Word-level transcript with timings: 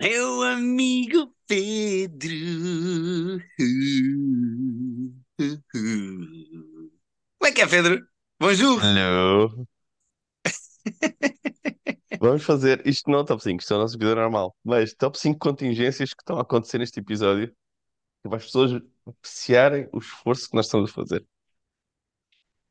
Meu 0.00 0.42
amigo 0.42 1.34
Pedro. 1.46 2.30
Como 7.38 7.48
é 7.48 7.52
que 7.52 7.62
é, 7.62 7.66
Pedro? 7.66 8.06
Bonjour. 8.40 8.80
Hello. 8.80 9.66
Vamos 12.20 12.44
fazer. 12.44 12.86
Isto 12.86 13.10
não 13.10 13.20
é 13.20 13.22
o 13.22 13.24
top 13.24 13.42
5, 13.42 13.60
isto 13.60 13.72
é 13.74 13.76
o 13.76 13.80
nosso 13.80 13.98
vídeo 13.98 14.14
normal. 14.14 14.54
Mas 14.64 14.94
top 14.94 15.18
5 15.18 15.38
contingências 15.38 16.14
que 16.14 16.22
estão 16.22 16.38
a 16.38 16.42
acontecer 16.42 16.78
neste 16.78 17.00
episódio 17.00 17.54
para 18.22 18.36
as 18.38 18.44
pessoas 18.46 18.72
apreciarem 19.06 19.88
o 19.92 19.98
esforço 19.98 20.50
que 20.50 20.56
nós 20.56 20.66
estamos 20.66 20.90
a 20.90 20.94
fazer. 20.94 21.26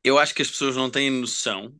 Eu 0.04 0.18
acho 0.18 0.33
que 0.36 0.41
as 0.41 0.50
pessoas 0.51 0.75
não 0.75 0.89
têm 0.89 1.09
noção 1.09 1.73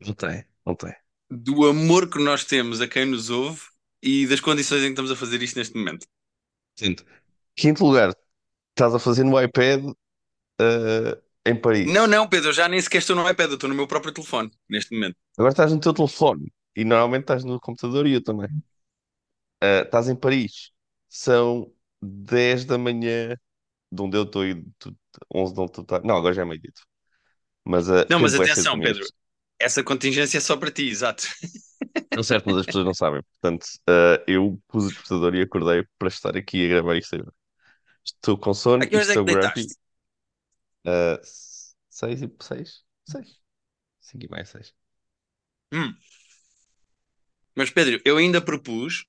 Não 0.00 0.14
tem, 0.14 0.44
não 0.64 0.74
tem. 0.74 0.94
do 1.30 1.66
amor 1.66 2.08
que 2.10 2.18
nós 2.22 2.44
temos 2.44 2.80
a 2.80 2.88
quem 2.88 3.04
nos 3.04 3.30
ouve 3.30 3.62
e 4.06 4.24
das 4.24 4.38
condições 4.38 4.82
em 4.82 4.86
que 4.86 4.90
estamos 4.90 5.10
a 5.10 5.16
fazer 5.16 5.42
isto 5.42 5.58
neste 5.58 5.76
momento. 5.76 6.06
Sinto. 6.78 7.04
Quinto 7.56 7.84
lugar, 7.84 8.14
estás 8.70 8.94
a 8.94 9.00
fazer 9.00 9.24
no 9.24 9.40
iPad 9.42 9.84
eh, 10.60 11.18
em 11.44 11.60
Paris. 11.60 11.92
Não, 11.92 12.06
não, 12.06 12.28
Pedro, 12.28 12.50
eu 12.50 12.52
já 12.52 12.68
nem 12.68 12.80
sequer 12.80 12.98
estou 12.98 13.16
no 13.16 13.28
iPad, 13.28 13.48
eu 13.48 13.54
estou 13.54 13.68
no 13.68 13.74
meu 13.74 13.88
próprio 13.88 14.14
telefone 14.14 14.52
neste 14.70 14.94
momento. 14.94 15.16
Agora 15.36 15.50
estás 15.50 15.72
no 15.72 15.80
teu 15.80 15.92
telefone 15.92 16.52
e 16.76 16.84
normalmente 16.84 17.22
estás 17.22 17.42
no 17.42 17.58
computador 17.58 18.06
e 18.06 18.12
eu 18.12 18.22
também. 18.22 18.48
Eh, 19.60 19.82
estás 19.82 20.08
em 20.08 20.14
Paris. 20.14 20.70
São 21.08 21.72
10 22.00 22.64
da 22.64 22.78
manhã 22.78 23.36
de 23.90 24.02
onde 24.02 24.16
eu 24.16 24.22
estou 24.22 24.46
e 24.46 24.62
tu, 24.78 24.96
11 25.34 25.52
de 25.52 25.60
onde 25.60 25.72
tu 25.72 25.80
estás. 25.80 26.04
Não, 26.04 26.16
agora 26.16 26.32
já 26.32 26.42
é 26.42 26.44
meio 26.44 26.60
dito. 26.60 26.82
Mas 27.64 27.88
uh, 27.88 28.06
Não, 28.08 28.20
mas 28.20 28.34
atenção. 28.34 28.78
Pedro, 28.78 29.04
essa 29.58 29.82
contingência 29.82 30.38
é 30.38 30.40
só 30.40 30.56
para 30.56 30.70
ti, 30.70 30.88
exato. 30.88 31.26
Não 32.16 32.22
certo, 32.22 32.46
mas 32.46 32.56
as 32.56 32.66
pessoas 32.66 32.86
não 32.86 32.94
sabem. 32.94 33.22
Portanto, 33.22 33.66
uh, 33.88 34.24
eu 34.26 34.58
pus 34.68 34.86
o 34.86 34.88
despertador 34.88 35.34
e 35.34 35.42
acordei 35.42 35.86
para 35.98 36.08
estar 36.08 36.34
aqui 36.34 36.64
a 36.64 36.68
gravar 36.68 36.96
isto. 36.96 37.14
agora. 37.14 37.32
Estou 38.02 38.38
com 38.38 38.54
sono 38.54 38.88
que 38.88 38.94
e 38.94 38.96
horas 38.96 39.08
é 39.08 39.12
estou 39.12 39.24
grumpy. 39.24 39.66
Uh, 40.86 41.20
seis 41.90 42.22
e 42.22 42.32
seis? 42.40 42.84
Seis. 43.06 43.38
Cinco 44.00 44.24
e 44.24 44.28
mais 44.28 44.48
seis. 44.48 44.72
Hum. 45.72 45.94
Mas 47.54 47.70
Pedro, 47.70 48.00
eu 48.04 48.16
ainda 48.16 48.40
propus 48.40 49.04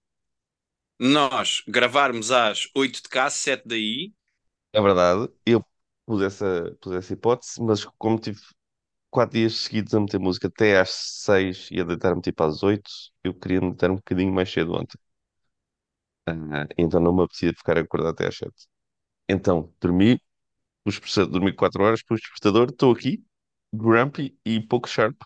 nós 1.00 1.64
gravarmos 1.68 2.32
às 2.32 2.68
8 2.76 3.04
de 3.04 3.10
cá, 3.10 3.30
7 3.30 3.64
daí. 3.66 4.14
É 4.74 4.82
verdade, 4.82 5.32
eu 5.46 5.64
pus 6.06 6.22
essa, 6.22 6.76
pus 6.82 6.94
essa 6.94 7.14
hipótese, 7.14 7.62
mas 7.62 7.86
como 7.98 8.20
tive 8.20 8.42
quatro 9.10 9.38
dias 9.40 9.56
seguidos 9.56 9.94
a 9.94 10.00
meter 10.00 10.20
música 10.20 10.48
até 10.48 10.80
às 10.80 10.90
seis 10.92 11.70
e 11.72 11.80
a 11.82 11.84
deitar-me 11.84 12.22
tipo 12.22 12.44
às 12.44 12.64
oito, 12.64 12.90
eu 13.24 13.34
queria 13.34 13.62
me 13.62 13.70
deitar 13.70 13.92
um 13.92 13.96
bocadinho 13.96 14.34
mais 14.34 14.52
cedo 14.52 14.74
ontem. 14.76 14.98
Ah, 16.26 16.68
então 16.78 17.00
não 17.00 17.14
me 17.16 17.24
apetecia 17.24 17.54
ficar 17.54 17.78
acordado 17.78 18.12
até 18.14 18.28
às 18.28 18.36
sete. 18.38 18.68
Então, 19.30 19.74
dormi, 19.82 20.20
pus 20.84 20.96
despertador- 21.00 21.32
dormi 21.32 21.54
4 21.54 21.84
horas, 21.84 22.04
pus 22.04 22.22
despertador, 22.22 22.70
estou 22.72 22.94
aqui, 22.94 23.24
grumpy 23.74 24.38
e 24.46 24.62
pouco 24.62 24.90
sharp, 24.90 25.18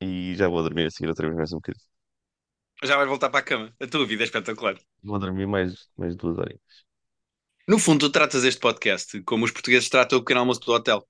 e 0.00 0.34
já 0.36 0.48
vou 0.48 0.62
dormir 0.62 0.86
a 0.86 0.90
seguir 0.90 1.08
outra 1.08 1.26
vez 1.26 1.36
mais 1.36 1.52
um 1.52 1.56
bocadinho. 1.56 1.84
Já 2.82 2.96
vais 2.96 3.06
voltar 3.08 3.28
para 3.30 3.40
a 3.40 3.42
cama. 3.42 3.74
A 3.78 3.86
tua 3.86 4.06
vida 4.06 4.22
é 4.22 4.26
espetacular. 4.26 4.76
Vou 5.02 5.18
dormir 5.18 5.46
mais, 5.46 5.88
mais 5.96 6.14
duas 6.16 6.36
horinhas. 6.38 6.76
No 7.68 7.78
fundo, 7.78 8.06
tu 8.08 8.12
tratas 8.12 8.42
este 8.44 8.60
podcast 8.60 9.22
como 9.22 9.44
os 9.44 9.52
portugueses 9.52 9.88
tratam 9.88 10.18
o 10.18 10.22
pequeno 10.22 10.40
almoço 10.40 10.60
do 10.60 10.72
hotel, 10.72 11.06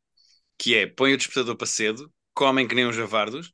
que 0.58 0.74
é 0.76 0.86
põem 0.86 1.14
o 1.14 1.16
despertador 1.16 1.56
para 1.56 1.66
cedo, 1.66 2.12
comem 2.34 2.66
que 2.68 2.74
nem 2.74 2.86
uns 2.86 2.96
javardos 2.96 3.52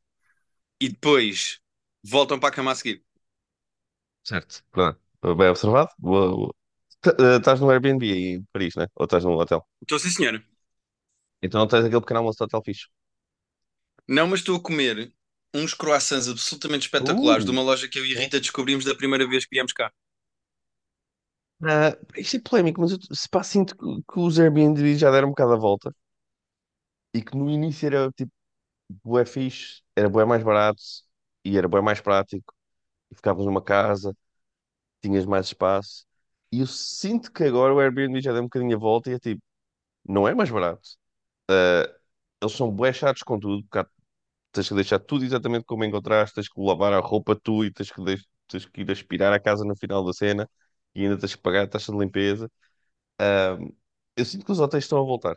e 0.81 0.89
depois 0.91 1.61
voltam 2.05 2.41
para 2.41 2.51
a 2.51 2.53
cama 2.53 2.73
a 2.73 2.75
seguir. 2.77 3.05
Certo. 4.25 4.63
Bem 5.37 5.49
observado. 5.51 5.91
Eh, 7.05 7.37
Estás 7.39 7.61
no 7.61 7.71
Airbnb 7.71 8.05
em 8.13 8.45
Paris, 8.53 8.75
né? 8.77 8.87
Ou 8.97 9.05
estás 9.07 9.25
num 9.25 9.35
hotel? 9.37 9.67
Estou 9.83 9.99
sim, 9.99 10.11
senhora. 10.11 10.43
Então 11.43 11.61
não 11.61 11.69
tens 11.69 11.85
aquele 11.85 12.01
pequeno 12.01 12.19
almoço 12.21 12.39
de 12.39 12.45
hotel 12.45 12.63
fixe. 12.65 12.87
Não, 14.09 14.27
mas 14.29 14.41
estou 14.41 14.57
a 14.57 14.63
comer 14.63 15.13
uns 15.55 15.75
croissants 15.75 16.29
absolutamente 16.29 16.87
espetaculares 16.87 17.45
de 17.45 17.51
Uh, 17.51 17.53
uma 17.53 17.63
loja 17.63 17.89
que 17.89 17.99
eu 17.99 18.07
e 18.07 18.15
a. 18.15 18.21
Rita 18.21 18.39
descobrimos 18.41 18.85
da 18.85 18.95
primeira 18.95 19.27
vez 19.29 19.45
que 19.45 19.55
viemos 19.57 19.73
cá. 19.73 19.93
Ah, 21.65 21.97
isto 22.17 22.37
é 22.37 22.41
polémico, 22.41 22.81
mas 22.81 22.91
eu 22.93 22.99
se 23.15 23.29
pá, 23.29 23.43
sinto 23.43 23.77
que, 23.77 23.85
que 24.13 24.19
os 24.21 24.39
Airbnb 24.39 24.97
já 24.97 25.11
deram 25.11 25.29
um 25.29 25.31
bocado 25.31 25.53
a 25.53 25.57
volta 25.57 25.95
e 27.15 27.23
que 27.23 27.37
no 27.37 27.51
início 27.51 27.87
era 27.87 28.11
tipo 28.13 28.33
bué 29.05 29.27
fixe, 29.27 29.83
era 29.97 30.09
bué 30.11 30.25
mais 30.27 30.43
barato 30.45 30.83
e 31.45 31.57
era 31.59 31.69
bué 31.69 31.81
mais 31.83 32.01
prático 32.01 32.55
e 33.11 33.17
ficavas 33.17 33.47
numa 33.47 33.63
casa, 33.63 34.17
tinhas 35.03 35.27
mais 35.27 35.47
espaço 35.47 36.07
e 36.53 36.61
eu 36.61 36.67
sinto 36.67 37.33
que 37.33 37.45
agora 37.45 37.75
o 37.75 37.81
Airbnb 37.81 38.21
já 38.21 38.33
deu 38.33 38.43
um 38.43 38.47
bocadinho 38.47 38.77
a 38.77 38.81
volta 38.81 39.11
e 39.11 39.15
é 39.15 39.19
tipo, 39.19 39.43
não 40.09 40.29
é 40.29 40.35
mais 40.35 40.51
barato. 40.51 40.83
Ah, 41.51 41.89
eles 42.43 42.55
são 42.57 42.71
bué 42.73 42.93
chatos 42.93 43.23
com 43.25 43.39
tudo, 43.41 43.65
porque 43.71 43.89
tens 44.53 44.69
que 44.69 44.75
deixar 44.75 44.99
tudo 45.01 45.25
exatamente 45.25 45.65
como 45.67 45.85
encontraste, 45.85 46.35
tens 46.37 46.49
que 46.49 46.61
lavar 46.61 46.93
a 46.93 47.01
roupa 47.01 47.37
tu 47.37 47.65
e 47.65 47.73
tens 47.73 47.91
que, 47.93 48.03
tens 48.49 48.67
que 48.67 48.83
ir 48.83 48.91
aspirar 48.91 49.33
a 49.33 49.41
casa 49.41 49.65
no 49.65 49.77
final 49.77 50.05
da 50.05 50.13
cena 50.13 50.49
e 50.95 51.03
ainda 51.05 51.19
tens 51.19 51.35
que 51.37 51.43
pagar 51.43 51.65
a 51.65 51.69
taxa 51.69 51.93
de 51.93 51.99
limpeza. 51.99 52.51
Ah, 53.19 53.59
eu 54.17 54.25
sinto 54.25 54.45
que 54.47 54.53
os 54.53 54.61
hotéis 54.61 54.85
estão 54.85 54.99
a 55.01 55.05
voltar 55.05 55.37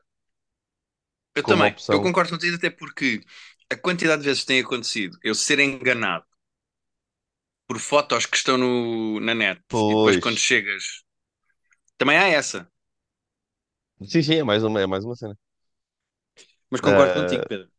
Eu 1.35 1.43
também. 1.45 1.73
Eu 1.89 2.01
opção. 2.01 2.01
concordo 2.01 2.31
contigo 2.31 2.55
até 2.57 2.69
porque 2.69 3.21
a 3.69 3.75
quantidade 3.77 4.21
de 4.21 4.27
vezes 4.27 4.41
que 4.41 4.47
tem 4.47 4.61
acontecido 4.61 5.17
eu 5.23 5.35
ser 5.35 5.59
enganado 5.59 6.25
por 7.67 7.79
fotos 7.79 8.25
que 8.25 8.37
estão 8.37 8.57
no, 8.57 9.19
na 9.19 9.33
net 9.35 9.61
e 9.87 9.95
depois 9.95 10.17
quando 10.17 10.37
Pois, 10.37 10.49
chegas 10.49 11.03
também 11.97 12.17
há 12.17 12.27
essa. 12.29 12.69
sim, 14.07 14.21
sim, 14.21 14.35
é 14.35 14.43
mais 14.43 14.63
uma, 14.63 14.79
é 14.81 14.85
mais 14.87 15.03
uma 15.05 15.15
cena. 15.15 15.37
Mas 16.69 16.81
concordo 16.81 17.13
contigo, 17.13 17.43
Ah, 17.43 17.47
Pedro. 17.47 17.69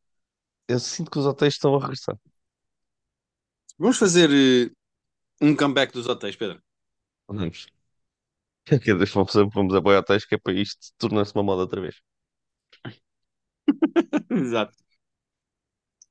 eu 0.69 0.78
sinto 0.81 1.11
que 1.11 1.19
os 1.19 1.27
hotéis 1.27 1.55
estão 1.55 1.75
a 1.77 1.81
regressar. 1.81 2.19
Vamos 3.78 3.99
fazer 3.99 4.31
eh, 4.31 4.71
um 5.43 5.56
comeback 5.56 5.93
dos 5.94 6.09
hotéis, 6.09 6.37
Pedro. 6.37 6.62
Vamos. 7.28 7.67
Vamos, 9.15 9.33
vamos 9.55 9.75
apoiar 9.75 10.00
hotéis 10.00 10.25
que 10.27 10.34
é 10.37 10.38
para 10.38 10.53
isto 10.55 10.93
tornar-se 10.99 11.34
uma 11.34 11.43
moda 11.44 11.62
outra 11.62 11.81
vez. 11.81 11.97
Exato. 14.31 14.77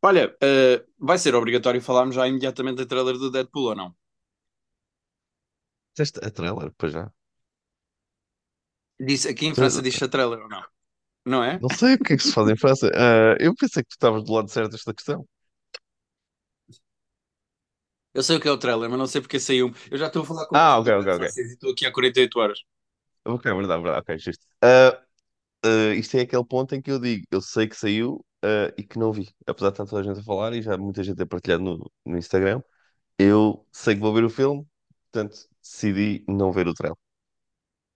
Olha, 0.09 0.25
eh, 0.41 0.85
vai 1.09 1.17
ser 1.17 1.35
obrigatório 1.35 1.81
falarmos 1.81 2.15
já 2.15 2.27
imediatamente 2.27 2.77
da 2.77 2.85
trailer 2.91 3.17
do 3.17 3.29
Deadpool 3.31 3.69
ou 3.71 3.75
não? 3.75 3.89
Disseste 5.93 6.19
a 6.27 6.29
trailer, 6.31 6.71
para 6.77 6.89
já. 6.95 7.11
Disse, 8.99 9.27
aqui 9.29 9.45
em 9.45 9.55
França 9.55 9.81
Tu- 9.81 9.81
diz 9.81 10.01
a 10.01 10.07
trailer 10.07 10.39
ou 10.41 10.49
não? 10.49 10.63
Não 11.25 11.43
é? 11.43 11.61
Não 11.61 11.69
sei 11.69 11.95
o 11.95 11.99
que 11.99 12.13
é 12.13 12.17
que 12.17 12.23
se 12.23 12.31
faz 12.33 12.49
em 12.49 12.57
França. 12.57 12.89
Ah, 12.95 13.35
eu 13.39 13.53
pensei 13.55 13.83
que 13.83 13.89
tu 13.89 13.93
estavas 13.93 14.23
do 14.23 14.33
lado 14.33 14.49
certo 14.49 14.71
desta 14.71 14.93
questão. 14.93 15.25
Eu 18.15 18.23
sei 18.23 18.37
o 18.37 18.41
que 18.41 18.47
é 18.47 18.51
o 18.51 18.57
trailer, 18.57 18.89
mas 18.89 18.97
não 18.99 19.07
sei 19.07 19.21
porque 19.21 19.39
saiu. 19.39 19.71
Eu 19.91 19.97
já 19.97 20.07
estou 20.07 20.23
a 20.23 20.25
falar 20.25 20.45
com 20.47 20.55
Ah, 20.55 20.79
o 20.79 20.79
ok, 20.79 20.87
ok, 20.89 21.07
ok. 21.15 21.35
e 21.37 21.41
estou 21.53 21.71
aqui 21.71 21.85
há 21.85 21.91
48 21.91 22.39
horas. 22.39 22.59
Ok, 23.23 23.43
verdade, 23.45 23.81
verdade, 23.81 23.99
ok, 24.01 24.17
justo. 24.19 24.45
Ah, 24.61 24.94
ah, 25.65 25.93
isto 25.95 26.15
é 26.17 26.21
aquele 26.21 26.45
ponto 26.45 26.75
em 26.75 26.81
que 26.81 26.91
eu 26.91 26.99
digo, 26.99 27.25
eu 27.31 27.41
sei 27.41 27.67
que 27.67 27.75
saiu, 27.75 28.25
ah, 28.43 28.73
e 28.77 28.83
que 28.83 28.99
não 28.99 29.11
vi. 29.13 29.29
Apesar 29.47 29.69
de 29.69 29.73
estar 29.75 29.85
toda 29.85 30.01
a 30.01 30.03
gente 30.13 30.19
a 30.21 30.23
falar 30.23 30.53
e 30.53 30.61
já 30.61 30.77
muita 30.77 31.03
gente 31.03 31.21
a 31.21 31.25
partilhar 31.27 31.59
no, 31.59 31.91
no 32.05 32.17
Instagram, 32.17 32.61
eu 33.19 33.67
sei 33.71 33.95
que 33.95 34.01
vou 34.01 34.13
ver 34.13 34.23
o 34.25 34.29
filme, 34.31 34.65
portanto 35.11 35.37
decidi 35.61 36.25
não 36.27 36.51
ver 36.51 36.67
o 36.67 36.73
trailer. 36.73 36.97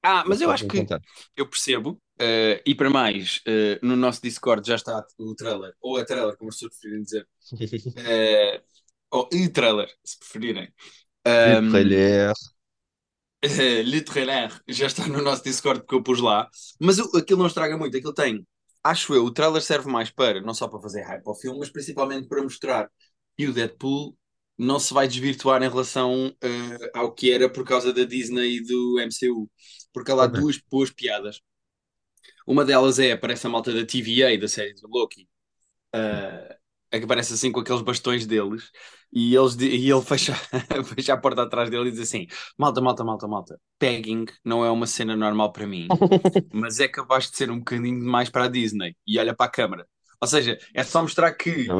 Ah, 0.03 0.24
Mas 0.28 0.41
eu 0.41 0.50
acho 0.52 0.66
que 0.68 0.90
eu 1.35 1.47
percebo. 1.50 2.02
eh, 2.19 2.62
e 2.66 2.75
para 2.75 2.90
mais, 2.90 3.41
eh, 3.46 3.80
no 3.84 3.96
nosso 3.96 4.22
Discord 4.22 4.66
já 4.68 4.75
está 4.75 5.06
o 5.18 5.36
trailer, 5.36 5.74
ou 5.81 5.97
a 5.97 6.06
trailer, 6.06 6.36
como 6.38 6.50
as 6.50 6.56
pessoas 6.56 6.74
preferirem 6.74 7.03
dizer, 7.03 7.28
eh, 7.96 8.63
ou 9.12 9.30
e 9.33 9.50
trailer, 9.50 9.89
se 10.04 10.19
preferirem. 10.19 10.74
Um, 11.27 11.68
trailer. 11.68 12.33
Le 13.86 14.01
trailer 14.01 14.51
já 14.68 14.88
está 14.88 15.07
no 15.07 15.21
nosso 15.21 15.44
Discord 15.44 15.86
que 15.86 15.95
eu 15.95 16.03
pus 16.03 16.19
lá, 16.19 16.50
mas 16.80 17.00
o- 17.00 17.18
aquilo 17.18 17.39
não 17.39 17.47
estraga 17.47 17.77
muito. 17.77 17.95
Aquilo 17.97 18.13
tem, 18.13 18.45
acho 18.83 19.13
eu, 19.13 19.25
o 19.25 19.31
trailer 19.31 19.62
serve 19.62 19.89
mais 19.89 20.09
para, 20.09 20.41
não 20.41 20.53
só 20.53 20.68
para 20.68 20.81
fazer 20.81 21.03
hype 21.03 21.25
ao 21.27 21.36
filme, 21.36 21.59
mas 21.59 21.69
principalmente 21.69 22.27
para 22.27 22.41
mostrar 22.44 22.89
que 23.38 23.47
o 23.47 23.53
Deadpool 23.53 24.18
não 24.57 24.77
se 24.80 24.94
vai 24.94 25.07
desvirtuar 25.07 25.63
em 25.63 25.69
relação 25.69 26.36
eh, 26.41 26.91
ao 26.94 27.13
que 27.13 27.31
era 27.31 27.50
por 27.50 27.63
causa 27.65 27.94
da 27.94 28.03
Disney 28.03 28.57
e 28.57 28.63
do 28.65 29.00
MCU. 29.00 29.50
Porque 29.94 30.12
há 30.12 30.15
lá 30.15 30.25
Ok. 30.25 30.27
duas 30.27 30.57
boas 30.69 30.92
piadas. 30.92 31.39
Uma 32.45 32.65
delas 32.65 33.00
é, 33.00 33.12
aparece 33.13 33.47
a 33.47 33.50
malta 33.50 33.74
da 33.74 33.85
TVA, 33.85 34.38
da 34.38 34.47
série 34.47 34.74
do 34.74 34.88
Loki, 34.89 35.27
que 36.09 36.58
aparece 36.91 37.33
assim 37.33 37.51
com 37.51 37.59
aqueles 37.59 37.81
bastões 37.81 38.25
deles, 38.25 38.71
e, 39.12 39.36
eles, 39.36 39.56
e 39.59 39.89
ele 39.89 40.01
fecha, 40.06 40.33
fecha 40.86 41.13
a 41.13 41.18
porta 41.18 41.44
atrás 41.44 41.69
dele 41.69 41.89
e 41.89 41.91
diz 41.91 42.01
assim: 42.01 42.27
Malta, 42.57 42.81
malta, 42.81 43.03
malta, 43.03 43.27
malta, 43.27 43.59
pegging 43.77 44.25
não 44.44 44.63
é 44.65 44.71
uma 44.71 44.88
cena 44.88 45.15
normal 45.15 45.51
para 45.51 45.68
mim, 45.68 45.88
mas 46.53 46.80
é 46.80 46.88
capaz 46.88 47.30
de 47.30 47.38
ser 47.38 47.51
um 47.51 47.59
bocadinho 47.59 48.00
demais 48.00 48.30
para 48.30 48.45
a 48.45 48.47
Disney. 48.47 48.95
E 49.06 49.19
olha 49.19 49.36
para 49.36 49.45
a 49.45 49.51
câmara. 49.51 49.88
Ou 50.21 50.27
seja, 50.27 50.57
é 50.74 50.83
só 50.83 51.01
mostrar 51.01 51.31
que, 51.33 51.65
Não, 51.65 51.80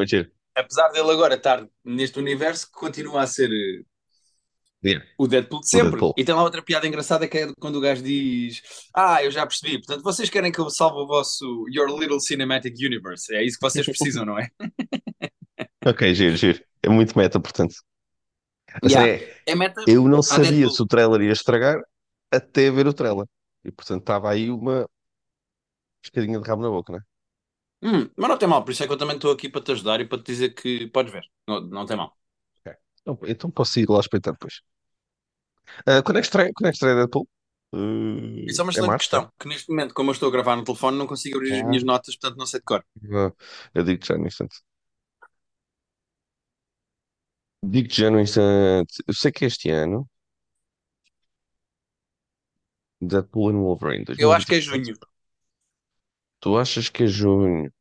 apesar 0.56 0.90
dele 0.90 1.12
agora 1.12 1.36
estar 1.36 1.68
neste 1.84 2.20
universo, 2.20 2.70
continua 2.72 3.24
a 3.24 3.28
ser, 3.28 3.50
Yeah. 4.84 5.06
O 5.18 5.28
Deadpool 5.28 5.60
de 5.60 5.70
sempre. 5.70 5.90
Deadpool. 5.90 6.14
E 6.18 6.24
tem 6.24 6.34
lá 6.34 6.42
outra 6.42 6.62
piada 6.62 6.88
engraçada 6.88 7.28
que 7.28 7.38
é 7.38 7.54
quando 7.60 7.76
o 7.76 7.82
gajo 7.82 8.02
diz: 8.02 8.62
Ah, 8.96 9.22
eu 9.24 9.30
já 9.30 9.46
percebi. 9.46 9.78
Portanto, 9.78 10.04
vocês 10.04 10.30
querem 10.30 10.52
que 10.52 10.60
eu 10.60 10.70
salve 10.70 11.00
o 11.02 11.08
vosso 11.08 11.66
Your 11.70 11.90
Little 12.00 12.20
Cinematic 12.20 12.76
Universe. 12.80 13.34
É 13.36 13.44
isso 13.44 13.58
que 13.60 13.70
vocês 13.70 13.86
precisam, 13.90 14.26
não 14.26 14.40
é? 14.40 14.48
Ok, 15.86 16.14
giro, 16.14 16.36
giro. 16.38 16.64
É 16.82 16.90
muito 16.90 17.18
meta, 17.18 17.40
portanto. 17.40 17.76
Yeah. 18.84 19.12
é, 19.14 19.42
É 19.46 19.56
meta 19.56 19.82
eu 19.88 20.08
não 20.08 20.22
sabia 20.22 20.52
Deadpool. 20.52 20.70
se 20.70 20.82
o 20.82 20.86
trailer 20.88 21.22
ia 21.22 21.32
estragar 21.34 21.82
até 22.32 22.70
ver 22.72 22.88
o 22.88 22.94
trailer. 22.94 23.26
E 23.66 23.72
portanto 23.72 24.02
estava 24.02 24.30
aí 24.32 24.50
uma 24.50 24.88
pescadinha 26.02 26.40
de 26.42 26.48
rabo 26.50 26.62
na 26.62 26.70
boca, 26.70 26.94
né? 26.94 27.00
Hum, 27.82 28.10
mas 28.18 28.30
não 28.30 28.38
tem 28.38 28.48
mal, 28.50 28.64
por 28.64 28.72
isso 28.72 28.84
é 28.84 28.88
que 28.88 28.94
eu 28.94 28.98
também 28.98 29.16
estou 29.16 29.32
aqui 29.32 29.48
para 29.50 29.62
te 29.62 29.72
ajudar 29.72 30.02
e 30.02 30.06
para 30.06 30.18
te 30.22 30.26
dizer 30.26 30.50
que 30.54 30.88
podes 30.88 31.14
ver. 31.14 31.24
Não, 31.48 31.62
não 31.62 31.86
tem 31.86 31.96
mal. 31.96 32.18
Então, 33.02 33.20
então 33.28 33.52
posso 33.52 33.80
ir 33.80 33.90
lá 33.90 34.00
espreitar 34.00 34.34
depois. 34.34 34.62
Ah, 35.86 36.02
quando 36.04 36.18
é 36.18 36.22
que 36.22 36.28
estreia, 36.28 36.52
quando 36.54 36.68
é 36.68 36.72
que 36.72 36.76
estreia 36.76 36.96
Deadpool? 36.96 37.28
Isso 38.48 38.62
é 38.62 38.64
uma 38.64 38.70
Uh, 38.70 38.80
é 38.80 38.82
excelente 38.82 38.88
março, 38.88 39.10
questão, 39.10 39.32
que 39.40 39.48
neste 39.48 39.70
momento, 39.70 39.94
como 39.94 40.10
eu 40.10 40.14
estou 40.14 40.30
a 40.30 40.32
gravar 40.32 40.56
no 40.56 40.64
telefone, 40.64 40.98
não 40.98 41.06
consigo 41.08 41.38
abrir 41.38 41.54
as 41.54 41.62
minhas 41.68 41.84
notas, 41.84 42.16
portanto 42.16 42.38
não 42.40 42.46
sei 42.46 42.60
de 42.60 42.66
cor. 42.66 42.84
Ah, 43.14 43.32
eu 43.74 43.84
digo 43.84 44.04
já 44.06 44.18
no 44.18 44.28
instante. 44.28 44.58
Digo 47.64 47.90
já 47.92 48.10
no 48.10 48.20
instante. 48.20 49.04
Eu 49.08 49.14
sei 49.14 49.32
que 49.32 49.46
este 49.46 49.70
ano. 49.70 50.10
Deadpool 53.02 53.50
and 53.50 53.60
Wolverine 53.62 54.06
Eu 54.18 54.32
acho 54.32 54.48
que 54.48 54.56
é 54.56 54.60
2024. 54.60 55.08
junho. 55.08 55.10
Tu 56.42 56.58
achas 56.58 56.90
que 56.90 57.04
é 57.04 57.08
junho? 57.08 57.72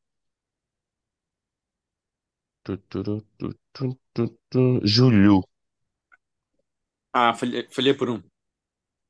Tu, 2.69 2.77
tu, 2.77 3.03
tu, 3.03 3.23
tu, 3.39 3.55
tu, 3.73 3.99
tu, 4.13 4.39
tu. 4.51 4.81
Julho. 4.85 5.43
Ah, 7.15 7.33
falhei, 7.33 7.67
falhei 7.71 7.95
por 7.95 8.11
um. 8.11 8.23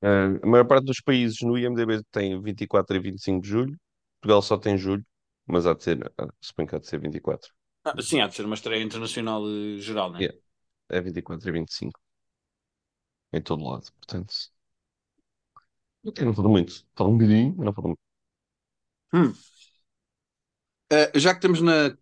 Ah, 0.01 0.29
a 0.41 0.47
maior 0.47 0.65
parte 0.65 0.85
dos 0.85 1.01
países 1.01 1.41
no 1.43 1.59
IMDb 1.59 2.01
tem 2.13 2.41
24 2.41 2.95
e 2.95 3.01
25 3.01 3.43
de 3.43 3.49
julho. 3.49 3.77
Portugal 4.21 4.43
só 4.43 4.57
tem 4.57 4.79
julho, 4.79 5.05
mas 5.45 5.67
há 5.67 5.75
de 5.75 5.83
ser, 5.83 6.13
ah, 6.17 6.29
se 6.41 6.53
bem 6.57 6.69
que 6.69 6.77
há 6.77 6.79
de 6.79 6.87
ser 6.87 7.01
24. 7.01 7.53
Ah, 7.85 8.01
sim, 8.01 8.21
há 8.21 8.29
de 8.29 8.37
ser 8.37 8.47
uma 8.47 8.55
estreia 8.55 8.81
internacional 8.81 9.43
eh, 9.45 9.79
geral, 9.81 10.13
né? 10.13 10.21
Yeah, 10.21 10.39
é 10.89 11.01
24 11.01 11.49
e 11.49 11.53
25 11.53 11.99
em 13.33 13.43
todo 13.43 13.65
lado. 13.65 13.91
Portanto, 13.95 14.33
ok, 16.05 16.25
não 16.25 16.33
falta 16.33 16.49
muito. 16.49 16.87
Fala 16.95 17.11
um 17.11 17.15
bocadinho, 17.19 17.55
mas 17.57 17.67
não 17.67 17.73
falta 17.73 17.89
muito. 17.89 18.01
Hum. 19.13 19.35
Eh, 20.93 21.11
já 21.19 21.33
que 21.33 21.39
estamos 21.39 21.61
na 21.61 21.97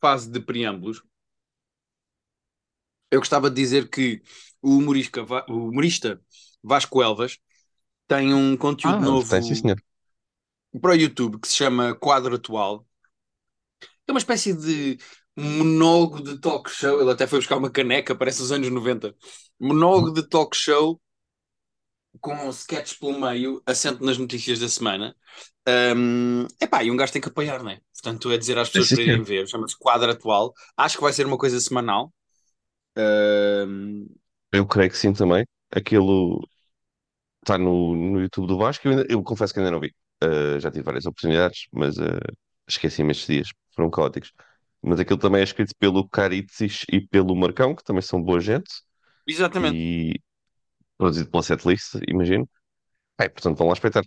fase 0.00 0.30
de 0.30 0.40
preâmbulos, 0.40 1.02
eu 3.10 3.20
gostava 3.20 3.50
de 3.50 3.56
dizer 3.56 3.88
que 3.88 4.22
o 4.62 4.76
humorista, 4.78 5.22
o 5.48 5.68
humorista 5.68 6.20
Vasco 6.62 7.02
Elvas 7.02 7.38
tem 8.08 8.34
um 8.34 8.56
conteúdo 8.56 8.98
Ah, 8.98 9.02
tem, 9.02 9.20
sim, 9.20 9.42
novo 9.42 9.76
para 10.80 10.92
o 10.92 10.94
YouTube 10.94 11.40
que 11.40 11.48
se 11.48 11.54
chama 11.56 11.94
Quadro 11.94 12.36
Atual. 12.36 12.86
É 14.06 14.12
uma 14.12 14.18
espécie 14.18 14.52
de 14.54 14.98
monólogo 15.36 16.22
de 16.22 16.40
talk 16.40 16.70
show. 16.70 17.00
Ele 17.00 17.10
até 17.10 17.26
foi 17.26 17.38
buscar 17.38 17.56
uma 17.56 17.70
caneca, 17.70 18.14
parece 18.14 18.42
os 18.42 18.52
anos 18.52 18.68
90. 18.70 19.14
Monólogo 19.60 20.12
de 20.12 20.26
talk 20.28 20.56
show 20.56 21.00
com 22.20 22.48
sketches 22.50 22.98
pelo 22.98 23.20
meio, 23.20 23.62
assente 23.66 24.02
nas 24.04 24.18
notícias 24.18 24.58
da 24.60 24.68
semana. 24.68 25.14
Um, 25.96 26.46
epá, 26.60 26.82
e 26.84 26.90
um 26.90 26.96
gajo 26.96 27.12
tem 27.12 27.22
que 27.22 27.28
apoiar, 27.28 27.62
não 27.62 27.70
é? 27.70 27.80
Portanto, 27.94 28.30
é 28.32 28.38
dizer 28.38 28.58
às 28.58 28.68
pessoas 28.70 28.92
para 28.92 29.02
irem 29.02 29.22
ver. 29.22 29.48
Chama-se 29.48 29.76
Quadro 29.78 30.10
Atual. 30.10 30.52
Acho 30.76 30.96
que 30.96 31.02
vai 31.02 31.12
ser 31.12 31.26
uma 31.26 31.38
coisa 31.38 31.60
semanal. 31.60 32.12
Um, 32.98 34.06
Eu 34.52 34.66
creio 34.66 34.90
que 34.90 34.96
sim 34.96 35.12
também. 35.12 35.44
Aquilo 35.70 36.40
está 37.42 37.58
no, 37.58 37.94
no 37.94 38.20
YouTube 38.20 38.46
do 38.48 38.58
Vasco. 38.58 38.86
Eu, 38.88 38.92
ainda- 38.92 39.06
eu 39.10 39.22
confesso 39.22 39.52
que 39.52 39.60
ainda 39.60 39.70
não 39.70 39.80
vi. 39.80 39.94
Ah, 40.22 40.58
já 40.60 40.70
tive 40.70 40.84
várias 40.84 41.06
oportunidades, 41.06 41.68
mas 41.72 41.98
ah, 41.98 42.18
esqueci-me 42.68 43.12
estes 43.12 43.26
dias. 43.26 43.48
Foram 43.74 43.90
caóticos. 43.90 44.32
Mas 44.82 45.00
aquilo 45.00 45.18
também 45.18 45.40
é 45.40 45.44
escrito 45.44 45.74
pelo 45.78 46.08
Caritzis 46.08 46.84
e 46.92 47.00
pelo 47.00 47.34
Marcão, 47.36 47.74
que 47.74 47.84
também 47.84 48.02
são 48.02 48.22
boa 48.22 48.40
gente. 48.40 48.70
exatamente. 49.26 49.80
E 49.80 50.20
produzido 50.98 51.30
pela 51.30 51.42
Setlist, 51.42 51.94
imagino. 52.08 52.48
Ai, 53.18 53.28
portanto, 53.30 53.58
vão 53.58 53.68
lá 53.68 53.74
espreitar. 53.74 54.04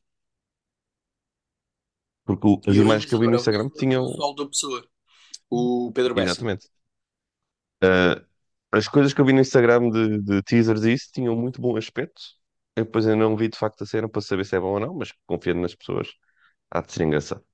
Porque 2.25 2.47
o- 2.51 2.61
as 2.69 2.75
E 2.75 2.79
o 2.81 2.85
imagens 2.85 3.05
que 3.07 3.13
eu 3.15 3.19
vi 3.19 3.27
no 3.27 3.35
é 3.35 3.39
o 3.39 3.41
Instagram 3.41 3.69
tinham. 3.79 4.05
Sol 4.15 4.35
da 4.35 4.45
Pessoa, 4.47 4.81
o 5.49 5.91
Pedro 5.95 6.15
Bessa. 6.15 6.43
Exatamente. 6.43 6.69
Ah, 7.81 8.21
as 8.71 8.87
coisas 8.87 9.13
que 9.13 9.21
eu 9.21 9.25
vi 9.25 9.33
no 9.33 9.39
Instagram 9.41 9.89
de, 9.89 10.21
de 10.21 10.43
teasers 10.43 10.83
e 10.83 10.93
isso 10.93 11.09
tinham 11.13 11.35
muito 11.35 11.61
bom 11.61 11.75
aspecto. 11.77 12.21
Eu 12.75 12.85
depois 12.85 13.07
ainda 13.07 13.23
não 13.23 13.35
vi 13.37 13.47
de 13.49 13.57
facto 13.57 13.83
a 13.83 13.87
cena 13.87 14.07
para 14.09 14.21
saber 14.21 14.45
se 14.45 14.55
é 14.55 14.59
bom 14.59 14.73
ou 14.73 14.79
não, 14.79 14.93
mas 14.95 15.11
confiando 15.25 15.61
nas 15.61 15.75
pessoas, 15.75 16.09
há 16.71 16.81
de 16.81 16.93
ser 16.93 17.03
engraçado. 17.05 17.45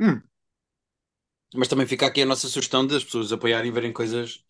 Hum. 0.00 0.22
Mas 1.54 1.68
também 1.68 1.86
fica 1.86 2.06
aqui 2.06 2.20
a 2.22 2.26
nossa 2.26 2.48
sugestão 2.48 2.86
das 2.86 3.02
pessoas 3.04 3.32
apoiarem 3.32 3.70
e 3.70 3.72
verem 3.74 3.92
coisas, 3.92 4.44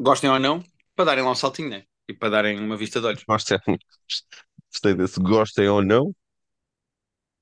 gostem 0.00 0.30
ou 0.30 0.38
não, 0.40 0.64
para 0.96 1.06
darem 1.06 1.24
lá 1.24 1.30
um 1.32 1.34
saltinho, 1.36 1.70
né? 1.70 1.86
E 2.08 2.12
para 2.14 2.30
darem 2.30 2.58
uma 2.58 2.76
vista 2.76 3.00
de 3.00 3.06
olhos. 3.06 3.24
Gostei, 3.28 3.58
gostei 4.72 4.94
desse, 4.94 5.20
gostem 5.20 5.68
ou 5.68 5.82
não, 5.84 6.14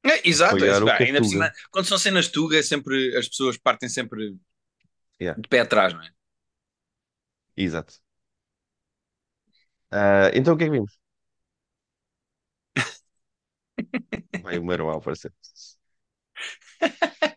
É, 0.05 0.29
exato, 0.29 0.65
é, 0.65 0.71
ainda 1.03 1.21
por 1.21 1.27
cima, 1.27 1.53
quando 1.71 1.87
são 1.87 1.99
cenas 1.99 2.29
tuga, 2.29 2.59
é 2.59 2.63
sempre, 2.63 3.17
as 3.17 3.29
pessoas 3.29 3.59
partem 3.59 3.89
sempre 3.89 4.37
Yeah, 5.21 5.35
de 5.37 5.49
pé 5.49 5.61
atrás, 5.61 5.95
não 5.95 6.03
é? 6.03 6.11
exato. 7.57 7.95
Ah, 9.91 10.31
então 10.35 10.55
o 10.55 10.57
que 10.59 10.65
é 10.65 10.67
que 10.67 10.73
vimos? 10.73 10.93
Vai 14.43 14.59
o 14.59 14.65
Marão 14.65 14.91
a 14.91 14.97
aparecer. 14.97 15.33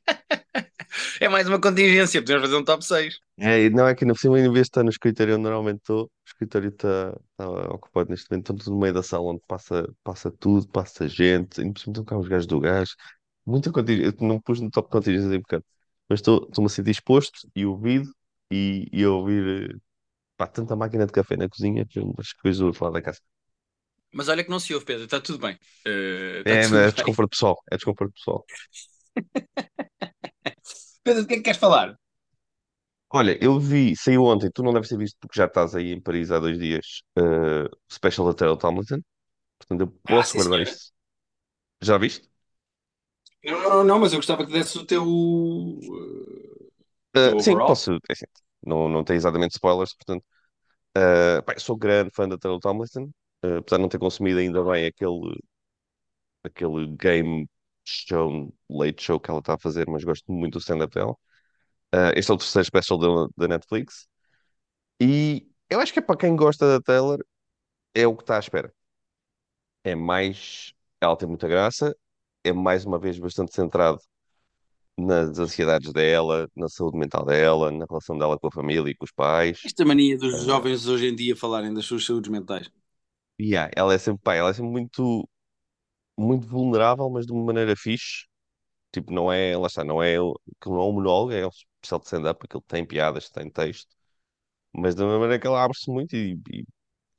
É 1.19 1.27
mais 1.29 1.47
uma 1.47 1.59
contingência, 1.61 2.21
podemos 2.21 2.43
fazer 2.43 2.55
um 2.57 2.63
top 2.63 2.83
6. 2.85 3.19
É, 3.41 3.69
não 3.69 3.87
é 3.87 3.95
que 3.95 4.03
ainda 4.03 4.13
por 4.13 4.19
cima, 4.19 4.37
em 4.39 4.43
vez 4.51 4.53
de 4.65 4.69
estar 4.69 4.83
no 4.83 4.89
escritório 4.89 5.35
onde 5.35 5.43
normalmente 5.43 5.77
estou, 5.79 6.03
o 6.05 6.09
escritório 6.27 6.69
está 6.69 7.17
está 7.31 7.49
ocupado 7.73 8.09
neste 8.09 8.29
momento, 8.29 8.43
estamos 8.51 8.67
no 8.67 8.77
meio 8.77 8.93
da 8.93 9.01
sala 9.01 9.23
onde 9.31 9.41
passa, 9.47 9.87
passa 10.03 10.29
tudo, 10.29 10.67
passa 10.67 11.07
gente, 11.07 11.61
ainda 11.61 11.73
por 11.73 11.79
cima 11.79 11.91
estão 11.93 12.03
cá 12.05 12.17
os 12.17 12.27
gajos 12.27 12.45
do 12.47 12.59
gás, 12.59 12.89
muita 13.45 13.71
contingência, 13.71 14.13
eu 14.21 14.27
não 14.27 14.41
pus 14.41 14.59
no 14.59 14.69
top 14.69 14.89
contingência 14.91 15.29
um 15.37 15.39
bocado, 15.41 15.63
mas 16.09 16.19
estou- 16.19 16.45
estou-me 16.49 16.65
a 16.67 16.69
sentir 16.69 16.91
exposto 16.91 17.47
e 17.55 17.65
ouvido 17.65 18.11
e, 18.51 18.87
e 18.91 19.03
a 19.05 19.09
ouvir, 19.11 19.71
eh, 19.73 19.77
pá, 20.37 20.47
tanta 20.47 20.75
máquina 20.75 21.05
de 21.07 21.13
café 21.13 21.37
na 21.37 21.49
cozinha 21.49 21.85
que 21.87 21.99
eu 21.99 22.13
as 22.19 22.33
coisas 22.33 22.59
do 22.59 22.67
outro 22.67 22.85
lado 22.85 22.93
da 22.95 23.01
casa. 23.03 23.21
Mas 24.11 24.27
olha 24.29 24.43
que 24.43 24.49
não 24.49 24.59
se 24.59 24.73
ouve, 24.73 24.85
Pedro, 24.85 25.05
está 25.05 25.21
tudo 25.21 25.39
bem. 25.39 25.57
Está 26.41 26.57
É, 26.57 26.59
tudo 26.59 26.81
é 26.87 26.91
bem. 26.91 26.91
desconforto 26.91 27.29
pessoal, 27.31 27.57
é 27.71 27.75
desconforto 27.77 28.13
pessoal. 28.13 28.45
Pedro, 31.09 31.23
do 31.23 31.27
que 31.27 31.33
é 31.35 31.37
que 31.37 31.43
queres 31.47 31.59
falar? 31.65 31.87
Olha, 33.11 33.37
eu 33.43 33.59
vi, 33.59 33.95
saiu 33.95 34.23
ontem, 34.25 34.51
tu 34.53 34.61
não 34.63 34.71
deves 34.73 34.89
ter 34.89 34.97
visto 34.97 35.17
porque 35.19 35.37
já 35.39 35.45
estás 35.45 35.73
aí 35.75 35.91
em 35.91 35.99
Paris 36.01 36.31
há 36.31 36.39
dois 36.39 36.59
dias, 36.59 37.01
o 37.17 37.93
special 37.93 38.27
da 38.27 38.33
Taylor 38.35 38.57
Tomlinson, 38.57 38.99
portanto 39.59 39.81
eu 39.81 40.01
Ah, 40.05 40.23
posso 40.23 40.25
sim, 40.25 40.39
guardar 40.39 40.61
senhora. 40.61 40.61
isto. 40.61 40.91
Já 41.81 41.97
viste? 41.97 42.29
Não, 43.43 43.61
não, 43.69 43.83
não, 43.83 43.99
mas 43.99 44.11
eu 44.13 44.19
gostava 44.19 44.45
que 44.45 44.51
desse 44.51 44.77
o 44.77 44.85
teu, 44.85 45.03
eh, 45.03 46.69
Uh, 47.15 47.33
teu 47.33 47.39
sim, 47.39 47.59
overall. 47.59 47.63
posso. 47.63 47.93
é 47.95 48.13
assim, 48.13 48.25
não, 48.63 48.87
não 48.89 49.03
tem 49.03 49.15
exatamente 49.15 49.53
spoilers, 49.53 49.93
portanto. 49.95 50.23
Uh, 50.97 51.43
pá, 51.45 51.53
eu 51.55 51.61
sou 51.61 51.77
grande 51.77 52.11
fã 52.13 52.27
da 52.29 52.37
Taylor 52.37 52.59
Tomlinson, 52.59 53.05
uh, 53.45 53.57
apesar 53.59 53.77
de 53.77 53.81
não 53.83 53.89
ter 53.89 53.99
consumido 53.99 54.39
ainda 54.39 54.63
bem 54.65 54.87
aquele, 54.87 55.37
aquele 56.43 56.87
game 56.97 57.47
show, 57.85 58.53
late 58.69 59.01
show 59.03 59.19
que 59.19 59.29
ela 59.29 59.39
está 59.39 59.55
a 59.55 59.59
fazer, 59.59 59.87
mas 59.87 60.03
gosto 60.03 60.31
muito 60.31 60.53
do 60.53 60.59
stand-up 60.59 60.93
dela. 60.93 61.13
Uh, 61.93 62.13
este 62.15 62.31
é 62.31 62.33
o 62.33 62.37
terceiro 62.37 62.65
special 62.65 62.99
da, 62.99 63.27
da 63.37 63.47
Netflix. 63.47 64.07
E 65.01 65.47
eu 65.69 65.79
acho 65.79 65.93
que 65.93 65.99
é 65.99 66.01
para 66.01 66.17
quem 66.17 66.35
gosta 66.35 66.67
da 66.67 66.81
Taylor, 66.81 67.19
é 67.93 68.05
o 68.05 68.15
que 68.15 68.23
está 68.23 68.37
à 68.37 68.39
espera. 68.39 68.71
É 69.83 69.95
mais. 69.95 70.73
Ela 71.01 71.15
tem 71.15 71.27
muita 71.27 71.47
graça, 71.47 71.95
é 72.43 72.51
mais 72.51 72.85
uma 72.85 72.99
vez 72.99 73.17
bastante 73.17 73.55
centrado 73.55 73.99
nas 74.97 75.39
ansiedades 75.39 75.93
dela, 75.93 76.49
na 76.55 76.67
saúde 76.67 76.97
mental 76.97 77.25
dela, 77.25 77.71
na 77.71 77.85
relação 77.89 78.17
dela 78.17 78.37
com 78.37 78.47
a 78.47 78.51
família 78.51 78.91
e 78.91 78.95
com 78.95 79.05
os 79.05 79.11
pais. 79.11 79.61
Esta 79.65 79.85
mania 79.85 80.17
dos 80.17 80.43
Uh, 80.43 80.45
jovens 80.45 80.87
hoje 80.87 81.07
em 81.07 81.15
dia 81.15 81.35
falarem 81.35 81.73
das 81.73 81.85
suas 81.85 82.05
saúdes 82.05 82.29
mentais. 82.29 82.69
Yeah, 83.39 83.71
ela 83.75 83.93
é 83.93 83.97
sempre, 83.97 84.21
pá, 84.21 84.35
ela 84.35 84.49
é 84.49 84.53
sempre 84.53 84.69
muito, 84.69 85.27
muito 86.17 86.45
vulnerável, 86.45 87.09
mas 87.09 87.25
de 87.25 87.31
uma 87.31 87.45
maneira 87.45 87.75
fixe. 87.75 88.28
Tipo, 88.91 89.13
não 89.13 89.31
é, 89.31 89.55
lá 89.57 89.67
está, 89.67 89.83
não 89.83 90.01
é, 90.03 90.15
que 90.61 90.69
não 90.69 90.77
é 90.81 90.83
um 90.85 90.93
monólogo, 90.93 91.31
é 91.33 91.45
um 91.45 91.49
especial 91.49 91.99
de 91.99 92.05
stand-up, 92.07 92.45
aquele 92.45 92.63
tem 92.67 92.85
piadas, 92.85 93.29
tem 93.29 93.49
texto, 93.51 93.95
mas 94.73 94.95
de 94.95 95.03
uma 95.03 95.19
maneira 95.19 95.39
que 95.41 95.47
ela 95.47 95.63
abre-se 95.63 95.91
muito 95.91 96.15
e, 96.15 96.33
e 96.51 96.65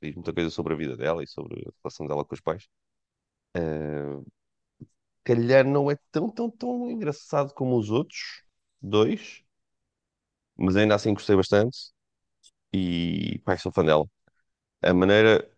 diz 0.01 0.15
muita 0.15 0.33
coisa 0.33 0.49
sobre 0.51 0.73
a 0.73 0.77
vida 0.77 0.97
dela 0.97 1.23
e 1.23 1.27
sobre 1.27 1.61
a 1.67 1.71
relação 1.83 2.07
dela 2.07 2.25
com 2.25 2.35
os 2.35 2.41
pais. 2.41 2.67
Uh, 3.57 4.25
calhar 5.23 5.65
não 5.65 5.89
é 5.91 5.97
tão, 6.11 6.29
tão, 6.29 6.49
tão 6.49 6.89
engraçado 6.91 7.53
como 7.53 7.77
os 7.77 7.89
outros 7.89 8.43
dois, 8.81 9.43
mas 10.57 10.75
ainda 10.75 10.95
assim 10.95 11.13
gostei 11.13 11.35
bastante 11.35 11.77
e, 12.73 13.39
pá, 13.45 13.57
sou 13.57 13.71
fã 13.73 13.83
dela. 13.85 14.05
a 14.83 14.93
maneira 14.93 15.49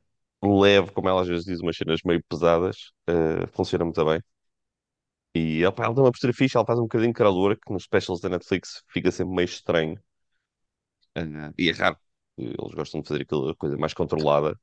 leve 0.44 0.92
como 0.94 1.10
ela 1.10 1.22
às 1.24 1.30
vezes 1.30 1.46
diz 1.46 1.62
umas 1.62 1.78
cenas 1.78 2.02
meio 2.06 2.24
pesadas, 2.30 2.94
eh, 3.08 3.48
funciona 3.54 3.86
muito 3.86 4.04
bem. 4.06 4.22
E 5.36 5.64
opa, 5.66 5.84
ela 5.86 5.94
tem 5.96 6.04
uma 6.04 6.12
postura 6.12 6.34
fixe, 6.34 6.58
ela 6.58 6.66
faz 6.66 6.80
um 6.80 6.84
bocadinho 6.84 7.12
de 7.12 7.18
crowdwork, 7.18 7.72
nos 7.72 7.84
specials 7.84 8.20
da 8.22 8.30
Netflix 8.30 8.84
fica 8.88 9.12
sempre 9.12 9.36
meio 9.36 9.46
estranho. 9.46 10.00
Eh, 11.16 11.54
e 11.58 11.70
é 11.70 11.74
raro. 11.74 11.98
Eles 12.38 12.74
gostam 12.76 13.02
de 13.02 13.08
fazer 13.08 13.22
aquela 13.24 13.56
coisa 13.56 13.78
mais 13.78 13.94
controlada. 13.94 14.60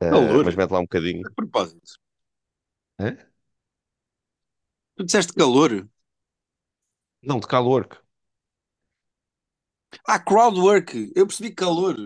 Eh, 0.00 0.08
Calor? 0.10 0.44
mas 0.44 0.54
mete 0.56 0.70
lá 0.72 0.78
um 0.80 0.82
bocadinho. 0.82 1.22
A 1.26 1.30
propósito. 1.34 1.92
Hã? 2.98 3.16
Tu 4.96 5.04
disseste 5.04 5.32
calor? 5.34 5.72
Não, 7.22 7.40
de 7.40 7.46
crowdwork. 7.46 7.96
Ah, 10.06 10.18
crowdwork. 10.18 11.10
Eu 11.16 11.26
percebi 11.26 11.54
calor. 11.54 11.96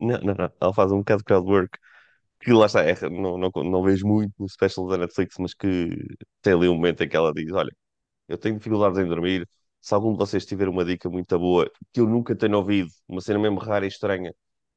Não, 0.00 0.18
não, 0.20 0.34
não. 0.34 0.52
Ela 0.60 0.74
faz 0.74 0.92
um 0.92 0.98
bocado 0.98 1.18
de 1.20 1.24
crowdwork. 1.24 1.78
Que 2.46 2.52
lá 2.52 2.66
está, 2.66 2.82
é, 2.84 2.94
não, 3.10 3.36
não, 3.38 3.50
não 3.64 3.82
vejo 3.82 4.06
muito 4.06 4.32
no 4.38 4.48
special 4.48 4.86
da 4.88 4.98
Netflix, 4.98 5.36
mas 5.38 5.54
que 5.54 5.90
tem 6.42 6.52
ali 6.54 6.68
um 6.68 6.74
momento 6.76 7.02
em 7.02 7.08
que 7.08 7.16
ela 7.16 7.32
diz: 7.32 7.50
Olha, 7.52 7.74
eu 8.28 8.38
tenho 8.38 8.56
dificuldades 8.58 8.98
em 8.98 9.06
dormir. 9.08 9.48
Se 9.82 9.94
algum 9.94 10.12
de 10.12 10.18
vocês 10.18 10.46
tiver 10.46 10.68
uma 10.68 10.84
dica 10.84 11.10
muito 11.10 11.38
boa, 11.38 11.70
que 11.92 12.00
eu 12.00 12.06
nunca 12.08 12.36
tenho 12.36 12.56
ouvido, 12.58 12.90
uma 13.08 13.20
cena 13.22 13.38
mesmo 13.40 13.58
rara 13.60 13.84
e 13.86 13.88
estranha, 13.88 14.32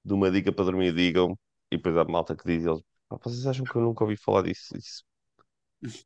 de 0.05 0.13
uma 0.13 0.31
dica 0.31 0.51
para 0.53 0.65
dormir, 0.65 0.93
digam. 0.95 1.37
E 1.71 1.77
depois 1.77 1.97
há 1.97 2.05
malta 2.05 2.35
que 2.37 2.45
diz: 2.45 2.65
eles, 2.65 2.81
"Ah, 3.11 3.17
Vocês 3.23 3.47
acham 3.47 3.65
que 3.65 3.75
eu 3.77 3.81
nunca 3.83 4.03
ouvi 4.05 4.17
falar 4.17 4.43
disso? 4.43 4.75
Isso. 4.77 5.03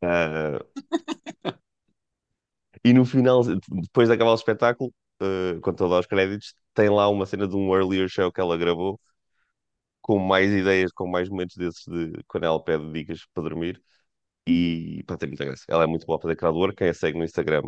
Ah, 0.01 0.59
e 2.83 2.93
no 2.93 3.05
final, 3.05 3.43
depois 3.43 4.07
de 4.09 4.13
acabar 4.15 4.31
o 4.31 4.35
espetáculo, 4.35 4.93
ah, 5.21 5.59
quando 5.61 5.77
dar 5.89 5.99
os 5.99 6.05
créditos, 6.07 6.53
tem 6.73 6.89
lá 6.89 7.07
uma 7.09 7.25
cena 7.25 7.47
de 7.47 7.55
um 7.55 7.73
earlier 7.75 8.09
show 8.09 8.31
que 8.31 8.41
ela 8.41 8.57
gravou, 8.57 8.99
com 10.03 10.19
mais 10.19 10.51
ideias, 10.51 10.91
com 10.91 11.07
mais 11.07 11.29
momentos 11.29 11.55
desses 11.57 11.85
de 11.87 12.13
quando 12.27 12.43
ela 12.43 12.63
pede 12.63 12.91
dicas 12.93 13.25
para 13.33 13.43
dormir. 13.43 13.81
E 14.47 15.03
pá, 15.07 15.17
tem 15.17 15.29
muita 15.29 15.45
graça. 15.45 15.63
Ela 15.69 15.85
é 15.85 15.87
muito 15.87 16.05
boa 16.05 16.19
a 16.19 16.21
fazer 16.21 16.35
crowdwork. 16.35 16.75
Quem 16.75 16.89
a 16.89 16.93
segue 16.93 17.17
no 17.17 17.23
Instagram 17.25 17.63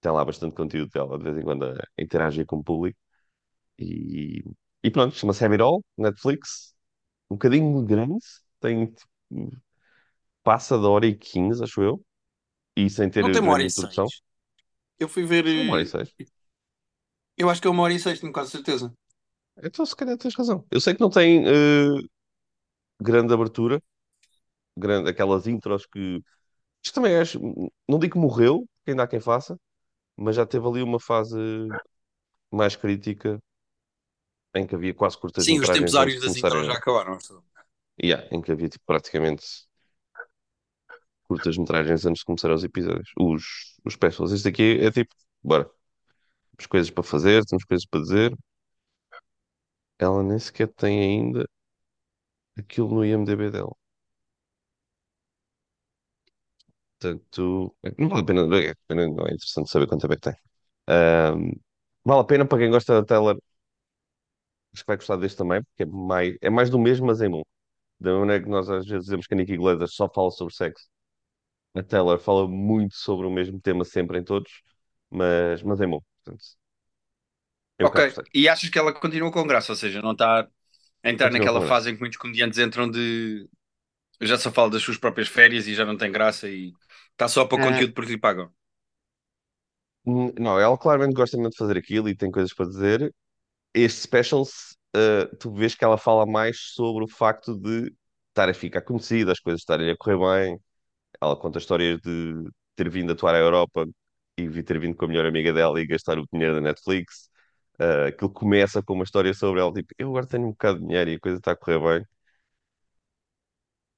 tem 0.00 0.12
lá 0.12 0.24
bastante 0.24 0.54
conteúdo 0.56 0.90
dela, 0.90 1.18
de 1.18 1.24
vez 1.24 1.38
em 1.38 1.42
quando 1.42 1.64
a 1.66 1.74
interagir 1.98 2.46
com 2.46 2.56
o 2.56 2.64
público. 2.64 2.98
E, 3.78 4.42
e 4.82 4.90
pronto, 4.90 5.14
chama-se 5.14 5.44
Have 5.44 5.54
It 5.54 5.62
All, 5.62 5.82
Netflix. 5.96 6.74
Um 7.30 7.36
bocadinho 7.36 7.82
grande, 7.84 8.18
tem 8.60 8.86
tipo, 8.86 9.08
passa 10.42 10.76
da 10.76 10.88
hora 10.88 11.06
e 11.06 11.14
15, 11.14 11.62
acho 11.62 11.82
eu, 11.82 12.04
e 12.76 12.90
sem 12.90 13.08
ter 13.08 13.22
Não 13.22 13.30
tem 13.30 13.40
uma 13.40 13.52
hora 13.52 13.62
e 13.62 13.70
seis. 13.70 13.96
Eu 14.98 15.08
fui 15.08 15.24
ver. 15.24 15.46
Uma 15.46 15.74
hora 15.74 15.82
e 15.82 15.84
eh, 15.84 15.88
seis. 15.88 16.14
Eu 17.36 17.48
acho 17.48 17.60
que 17.60 17.68
é 17.68 17.70
uma 17.70 17.82
hora 17.82 17.92
e 17.92 18.00
seis, 18.00 18.20
tenho 18.20 18.32
quase 18.32 18.50
certeza. 18.50 18.92
Então, 19.62 19.84
se 19.84 19.94
calhar 19.94 20.16
tens 20.16 20.34
razão. 20.34 20.64
Eu 20.70 20.80
sei 20.80 20.94
que 20.94 21.00
não 21.00 21.10
tem 21.10 21.44
eh, 21.46 22.02
grande 23.00 23.32
abertura, 23.32 23.82
grande, 24.76 25.10
aquelas 25.10 25.46
intros 25.46 25.86
que. 25.86 26.22
Isto 26.82 26.94
também 26.94 27.16
acho. 27.16 27.38
Não 27.88 27.98
digo 27.98 28.14
que 28.14 28.18
morreu, 28.18 28.66
que 28.84 28.90
ainda 28.90 29.02
há 29.02 29.06
quem 29.06 29.20
faça, 29.20 29.58
mas 30.16 30.36
já 30.36 30.46
teve 30.46 30.66
ali 30.66 30.82
uma 30.82 30.98
fase 30.98 31.36
mais 32.50 32.74
crítica 32.74 33.38
em 34.54 34.66
que 34.66 34.74
havia 34.74 34.94
quase 34.94 35.16
Sim, 35.38 35.60
os 35.60 35.68
tempos 35.68 35.94
áureos 35.94 36.20
das 36.20 36.36
intros 36.36 36.66
já 36.66 36.72
acabaram. 36.72 37.18
Yeah, 38.02 38.26
em 38.34 38.40
que 38.40 38.50
havia 38.50 38.68
tipo, 38.68 38.84
praticamente 38.86 39.44
curtas-metragens 41.24 42.04
antes 42.06 42.20
de 42.20 42.24
começar 42.24 42.50
os 42.50 42.64
episódios. 42.64 43.10
Os, 43.16 43.44
os 43.84 43.92
specials. 43.94 44.32
Este 44.32 44.48
aqui 44.48 44.78
é 44.80 44.90
tipo, 44.90 45.14
bora. 45.42 45.70
Temos 46.56 46.66
coisas 46.66 46.90
para 46.90 47.04
fazer, 47.04 47.44
temos 47.44 47.64
coisas 47.64 47.86
para 47.86 48.00
dizer. 48.00 48.36
Ela 50.00 50.22
nem 50.24 50.36
sequer 50.40 50.66
tem 50.66 50.98
ainda 51.00 51.46
aquilo 52.56 52.94
no 52.94 53.04
IMDb 53.04 53.50
dela. 53.50 53.74
Portanto, 56.98 57.74
não 57.98 58.08
vale 58.08 58.22
a 58.22 58.24
pena, 58.26 58.46
não 58.46 58.56
é 58.58 58.66
é 59.30 59.34
interessante 59.34 59.70
saber 59.70 59.86
quanto 59.86 60.02
tempo 60.02 60.12
é 60.14 60.16
que 60.16 60.22
tem. 60.22 60.34
Ahm, 60.88 61.52
vale 62.04 62.20
a 62.22 62.24
pena 62.24 62.46
para 62.46 62.58
quem 62.58 62.70
gosta 62.70 62.94
da 62.94 63.04
Taylor, 63.06 63.38
acho 64.72 64.82
que 64.82 64.86
vai 64.86 64.96
gostar 64.96 65.16
deste 65.16 65.36
também, 65.38 65.62
porque 65.62 65.82
é 65.84 65.86
mais, 65.86 66.36
é 66.40 66.50
mais 66.50 66.70
do 66.70 66.78
mesmo, 66.78 67.06
mas 67.06 67.20
em 67.20 67.30
bom. 67.30 67.42
Da 68.00 68.14
maneira 68.18 68.42
que 68.44 68.50
nós 68.50 68.68
às 68.70 68.86
vezes 68.86 69.04
dizemos 69.06 69.26
que 69.28 69.34
a 69.34 69.36
Nikki 69.38 69.56
Glaser 69.58 69.88
só 69.88 70.08
fala 70.10 70.30
sobre 70.32 70.54
sexo, 70.54 70.86
a 71.74 71.82
Taylor 71.84 72.18
fala 72.20 72.48
muito 72.48 72.94
sobre 72.96 73.26
o 73.26 73.30
mesmo 73.32 73.60
tema 73.60 73.84
sempre 73.84 74.18
em 74.20 74.24
todos, 74.24 74.62
mas, 75.10 75.62
mas 75.64 75.80
em 75.82 75.88
bom. 75.90 76.00
Portanto, 76.24 76.44
eu 77.80 77.88
Ok. 77.88 77.98
E 78.34 78.48
achas 78.48 78.68
que 78.70 78.78
ela 78.78 78.92
continua 78.92 79.30
com 79.32 79.46
graça? 79.46 79.72
Ou 79.72 79.76
seja, 79.76 80.02
não 80.02 80.12
está 80.12 80.48
a 81.04 81.10
entrar 81.10 81.30
Continua 81.30 81.30
naquela 81.30 81.60
fase 81.62 81.90
em 81.90 81.94
que 81.94 82.00
muitos 82.00 82.18
comediantes 82.18 82.58
entram 82.58 82.90
de. 82.90 83.48
Já 84.22 84.38
só 84.38 84.52
fala 84.52 84.70
das 84.70 84.82
suas 84.82 84.98
próprias 84.98 85.28
férias 85.28 85.66
e 85.68 85.74
já 85.74 85.84
não 85.86 85.96
tem 85.98 86.12
graça 86.12 86.48
e 86.50 86.76
está 87.12 87.28
só 87.28 87.44
para 87.46 87.56
o 87.56 87.60
Ah, 87.60 87.60
conteúdo 87.60 87.94
porque 87.94 88.12
lhe 88.12 88.18
pagam. 88.20 88.52
N- 90.06 90.32
Não, 90.38 90.58
ela 90.58 90.76
claramente 90.78 91.14
gosta 91.14 91.36
muito 91.36 91.52
de 91.52 91.58
fazer 91.58 91.76
aquilo 91.78 92.08
e 92.08 92.16
tem 92.16 92.30
coisas 92.30 92.52
para 92.54 92.66
dizer. 92.66 93.14
Este 93.74 94.00
special, 94.02 94.42
uh, 94.44 95.36
tu 95.38 95.52
vês 95.54 95.74
que 95.74 95.84
ela 95.84 95.98
fala 95.98 96.26
mais 96.26 96.58
sobre 96.74 97.04
o 97.04 97.08
facto 97.08 97.56
de 97.58 97.94
estar 98.30 98.48
a 98.50 98.54
ficar 98.54 98.82
conhecida, 98.82 99.32
as 99.32 99.40
coisas 99.40 99.60
estarem 99.62 99.90
a 99.90 99.96
correr 99.98 100.18
bem. 100.18 100.60
Ela 101.20 101.36
conta 101.36 101.58
histórias 101.58 102.00
de 102.02 102.34
ter 102.76 102.90
vindo 102.90 103.12
atuar 103.12 103.34
à 103.34 103.38
Europa 103.38 103.86
e 104.38 104.62
ter 104.64 104.80
vindo 104.80 104.96
com 104.96 105.06
a 105.06 105.08
melhor 105.08 105.26
amiga 105.26 105.52
dela 105.52 105.80
e 105.80 105.86
gastar 105.86 106.18
o 106.18 106.26
dinheiro 106.32 106.56
da 106.56 106.60
Netflix. 106.62 107.30
Uh, 107.80 108.08
aquilo 108.08 108.30
começa 108.30 108.82
com 108.82 108.92
uma 108.92 109.04
história 109.04 109.32
sobre 109.32 109.60
ela, 109.60 109.72
tipo, 109.72 109.94
eu 109.98 110.08
agora 110.10 110.26
tenho 110.26 110.46
um 110.46 110.50
bocado 110.50 110.80
de 110.80 110.86
dinheiro 110.86 111.10
e 111.10 111.14
a 111.14 111.20
coisa 111.20 111.38
está 111.38 111.52
a 111.52 111.56
correr 111.56 111.78
bem. 111.78 112.06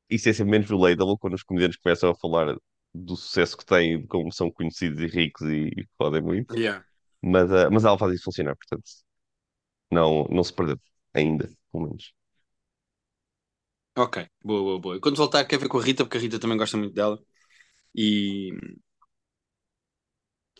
Isso 0.08 0.28
é 0.28 0.32
sempre 0.32 0.52
menos 0.52 0.68
relatable 0.70 1.18
quando 1.18 1.34
os 1.34 1.42
comediantes 1.42 1.78
começam 1.80 2.10
a 2.10 2.14
falar 2.14 2.56
do 2.94 3.16
sucesso 3.16 3.56
que 3.56 3.64
têm, 3.64 4.00
de 4.02 4.06
como 4.06 4.30
são 4.32 4.50
conhecidos 4.50 5.00
e 5.00 5.06
ricos 5.06 5.42
e 5.48 5.70
podem 5.98 6.22
muito. 6.22 6.56
Yeah. 6.56 6.84
Mas, 7.22 7.50
uh, 7.50 7.70
mas 7.72 7.84
ela 7.84 7.98
faz 7.98 8.12
isso 8.14 8.24
funcionar, 8.24 8.54
portanto. 8.56 8.84
Não, 9.90 10.24
não 10.30 10.42
se 10.44 10.52
perdeu. 10.52 10.80
Ainda, 11.14 11.48
pelo 11.70 11.84
menos. 11.86 12.12
Ok, 13.96 14.26
boa, 14.42 14.62
boa, 14.62 14.80
boa. 14.80 14.96
E 14.96 15.00
Quando 15.00 15.16
voltar, 15.16 15.44
quer 15.44 15.58
ver 15.58 15.68
com 15.68 15.78
a 15.78 15.82
Rita, 15.82 16.04
porque 16.04 16.16
a 16.16 16.20
Rita 16.20 16.38
também 16.38 16.56
gosta 16.56 16.76
muito 16.78 16.94
dela. 16.94 17.22
E, 17.94 18.50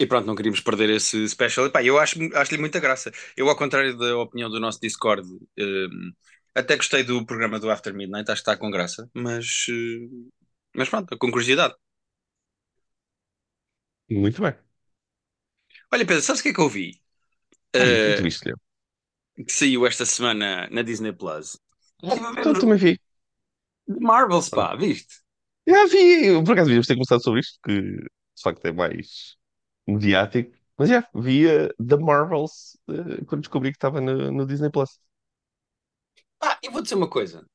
e 0.02 0.06
pronto, 0.06 0.26
não 0.26 0.34
queríamos 0.34 0.60
perder 0.60 0.90
esse 0.90 1.28
special. 1.28 1.66
Epá, 1.66 1.82
eu 1.82 1.98
acho, 1.98 2.18
acho-lhe 2.36 2.58
muita 2.60 2.80
graça. 2.80 3.10
Eu, 3.36 3.48
ao 3.48 3.56
contrário 3.56 3.96
da 3.96 4.16
opinião 4.18 4.50
do 4.50 4.60
nosso 4.60 4.80
Discord, 4.80 5.26
hum, 5.58 6.12
até 6.54 6.76
gostei 6.76 7.02
do 7.04 7.24
programa 7.26 7.58
do 7.60 7.70
After 7.70 7.94
Midnight, 7.94 8.30
acho 8.30 8.42
que 8.42 8.50
está 8.50 8.56
com 8.58 8.70
graça, 8.70 9.08
mas, 9.14 9.66
eh, 9.70 10.08
mas 10.76 10.88
pronto, 10.88 11.16
com 11.18 11.30
curiosidade. 11.30 11.74
Muito 14.08 14.42
bem. 14.42 14.54
Olha, 15.92 16.04
Pedro, 16.06 16.22
sabes 16.22 16.40
o 16.40 16.42
que 16.42 16.48
é 16.50 16.54
que 16.54 16.60
eu 16.60 16.68
vi? 16.68 17.00
Ai, 17.78 17.96
o 19.38 19.44
que 19.44 19.52
saiu 19.52 19.86
esta 19.86 20.04
semana 20.06 20.68
na 20.70 20.82
Disney 20.82 21.12
Plus. 21.12 21.58
Ah, 22.04 22.32
Então 22.38 22.52
também 22.54 22.76
vi. 22.78 23.00
Marvels, 24.00 24.48
Olha, 24.52 24.68
pá, 24.68 24.74
viste? 24.76 25.22
Já 25.68 25.86
vi. 25.86 26.26
Eu, 26.28 26.44
por 26.44 26.52
acaso 26.52 26.66
devíamos 26.68 26.86
ter 26.86 26.94
começado 26.94 27.22
sobre 27.22 27.40
isto, 27.40 27.58
que 27.64 27.72
de 27.82 28.42
facto 28.42 28.64
é 28.66 28.72
mais 28.72 29.36
mediático. 29.86 30.52
Mas 30.78 30.88
já, 30.88 31.08
via 31.14 31.68
The 31.78 31.96
Marvels 31.96 32.76
eh, 32.88 33.24
quando 33.26 33.42
descobri 33.42 33.70
que 33.72 33.76
estava 33.76 34.00
no, 34.00 34.32
no 34.32 34.46
Disney 34.46 34.70
Plus. 34.70 34.98
Ah, 36.40 36.58
eu 36.62 36.72
vou 36.72 36.82
dizer 36.82 36.94
uma 36.94 37.08
coisa. 37.08 37.46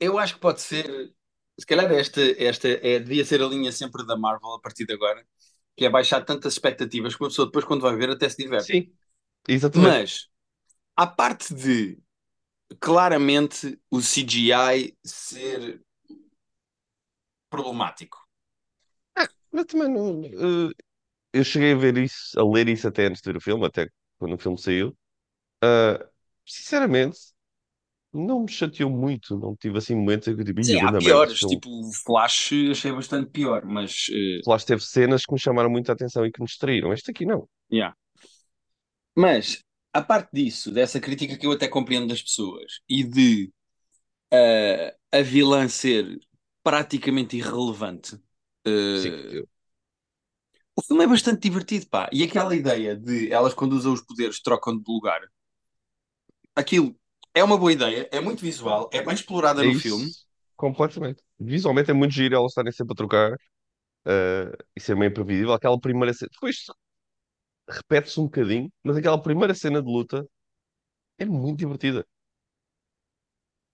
Eu 0.00 0.18
acho 0.18 0.34
que 0.36 0.40
pode 0.40 0.62
ser. 0.62 1.14
Se 1.60 1.66
calhar 1.66 1.90
esta, 1.92 2.20
esta 2.42 2.68
é, 2.68 2.98
devia 3.00 3.24
ser 3.24 3.42
a 3.42 3.46
linha 3.48 3.72
sempre 3.72 4.06
da 4.06 4.16
Marvel 4.16 4.54
a 4.54 4.60
partir 4.60 4.86
de 4.86 4.94
agora, 4.94 5.26
que 5.76 5.84
é 5.86 5.90
baixar 5.90 6.24
tantas 6.24 6.54
expectativas 6.54 7.16
que 7.16 7.22
uma 7.22 7.28
pessoa 7.30 7.46
depois, 7.46 7.64
quando 7.64 7.82
vai 7.82 7.96
ver, 7.96 8.10
até 8.10 8.28
se 8.28 8.38
diverte. 8.38 8.72
Sim, 8.72 8.92
exatamente. 9.48 10.02
Mas, 10.02 10.28
à 10.96 11.06
parte 11.06 11.54
de 11.54 11.98
claramente 12.80 13.80
o 13.90 14.00
CGI 14.02 14.96
ser 15.04 15.82
problemático. 17.50 18.18
Ah, 19.14 19.28
mas 19.52 19.66
também 19.66 19.88
não. 19.88 20.22
eh, 20.24 20.72
eu 21.38 21.44
cheguei 21.44 21.72
a 21.72 21.76
ver 21.76 21.96
isso, 21.98 22.38
a 22.38 22.44
ler 22.44 22.68
isso 22.68 22.88
até 22.88 23.06
antes 23.06 23.22
de 23.22 23.30
ver 23.32 23.36
o 23.38 23.40
filme, 23.40 23.66
até 23.66 23.88
quando 24.18 24.34
o 24.34 24.38
filme 24.38 24.58
saiu. 24.58 24.96
Ah, 25.62 26.06
sinceramente, 26.46 27.18
não 28.12 28.40
me 28.42 28.48
chateou 28.52 28.90
muito. 28.90 29.38
Não 29.38 29.56
tive 29.56 29.78
assim 29.78 29.94
momentos 29.94 30.28
em 30.28 30.34
que 30.34 30.40
eu 30.42 30.44
digo, 30.44 30.60
Sim, 30.60 30.74
"Ih, 30.74 30.80
há 30.82 30.92
piores, 30.96 31.38
filme. 31.38 31.46
tipo 31.46 31.68
o 31.70 31.92
Flash 31.92 32.50
achei 32.70 32.92
bastante 32.92 33.30
pior, 33.30 33.64
mas 33.64 34.06
eh, 34.12 34.40
Flash 34.44 34.64
teve 34.64 34.80
cenas 34.82 35.26
que 35.26 35.32
me 35.34 35.38
chamaram 35.38 35.68
muito 35.70 35.90
a 35.90 35.92
atenção 35.94 36.24
e 36.24 36.32
que 36.32 36.40
me 36.40 36.46
distraíram. 36.46 36.90
Este 36.92 37.10
aqui 37.10 37.26
não. 37.26 37.46
yeah. 37.70 37.92
Mas, 39.14 39.62
a 39.92 40.02
parte 40.02 40.30
disso, 40.32 40.70
dessa 40.70 41.00
crítica 41.00 41.36
que 41.38 41.46
eu 41.46 41.52
até 41.52 41.68
compreendo 41.68 42.08
das 42.08 42.22
pessoas, 42.22 42.80
e 42.88 43.02
de 43.04 43.52
eh, 44.32 44.96
a 45.12 45.22
vilã 45.22 45.68
ser 45.68 46.18
praticamente 46.62 47.36
irrelevante, 47.36 48.20
Sim, 48.92 49.14
eh, 49.14 49.30
eu- 49.30 49.48
o 50.76 50.82
filme 50.82 51.04
é 51.04 51.08
bastante 51.08 51.40
divertido, 51.42 51.86
pá. 51.88 52.08
E 52.12 52.22
aquela 52.22 52.54
ideia 52.54 52.96
de 52.96 53.32
elas, 53.32 53.54
quando 53.54 53.72
usam 53.74 53.92
os 53.92 54.00
poderes, 54.02 54.40
trocam 54.40 54.76
de 54.78 54.84
lugar, 54.88 55.20
aquilo 56.56 56.96
É 57.34 57.42
uma 57.44 57.56
boa 57.58 57.72
ideia, 57.72 58.08
é 58.12 58.20
muito 58.20 58.40
visual, 58.42 58.88
é 58.92 59.00
bem 59.02 59.14
explorada 59.14 59.62
É 59.62 59.64
no 59.64 59.72
filme. 59.74 60.12
isso, 60.12 60.26
completamente. 60.56 61.22
Visualmente 61.38 61.90
é 61.90 61.94
muito 61.94 62.12
giro 62.12 62.34
elas 62.36 62.52
estarem 62.52 62.72
sempre 62.72 62.92
a 62.94 62.96
trocar 62.96 63.32
eh, 64.06 64.52
e 64.76 64.80
ser 64.80 64.96
meio 64.96 65.10
imprevisível. 65.10 65.52
Aquela 65.54 65.80
primeira 65.80 66.14
cena, 66.14 66.30
depois 66.32 66.56
repete-se 67.68 68.18
um 68.20 68.24
bocadinho, 68.24 68.72
mas 68.84 68.96
aquela 68.96 69.20
primeira 69.22 69.54
cena 69.54 69.80
de 69.82 69.88
luta 69.90 70.26
é 71.18 71.24
muito 71.26 71.58
divertida. 71.60 72.06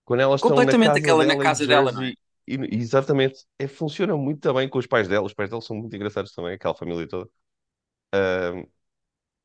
Quando 0.05 0.21
elas 0.21 0.41
estão 0.41 0.63
na 0.63 0.75
Completamente 0.75 0.99
casa 0.99 0.99
aquela 0.99 1.25
na 1.25 1.35
dela 1.35 1.45
em 1.45 1.55
casa 1.55 1.65
dela, 1.67 1.91
não 1.91 2.03
é? 2.03 2.07
Jersey, 2.07 2.17
e, 2.47 2.55
exatamente, 2.77 3.45
é, 3.59 3.67
funciona 3.67 4.15
muito 4.17 4.53
bem 4.53 4.69
com 4.69 4.77
os 4.79 4.87
pais 4.87 5.07
dela. 5.07 5.25
Os 5.25 5.33
pais 5.33 5.49
dela 5.49 5.61
são 5.61 5.75
muito 5.77 5.95
engraçados 5.95 6.33
também, 6.33 6.53
aquela 6.55 6.75
família 6.75 7.07
toda. 7.07 7.29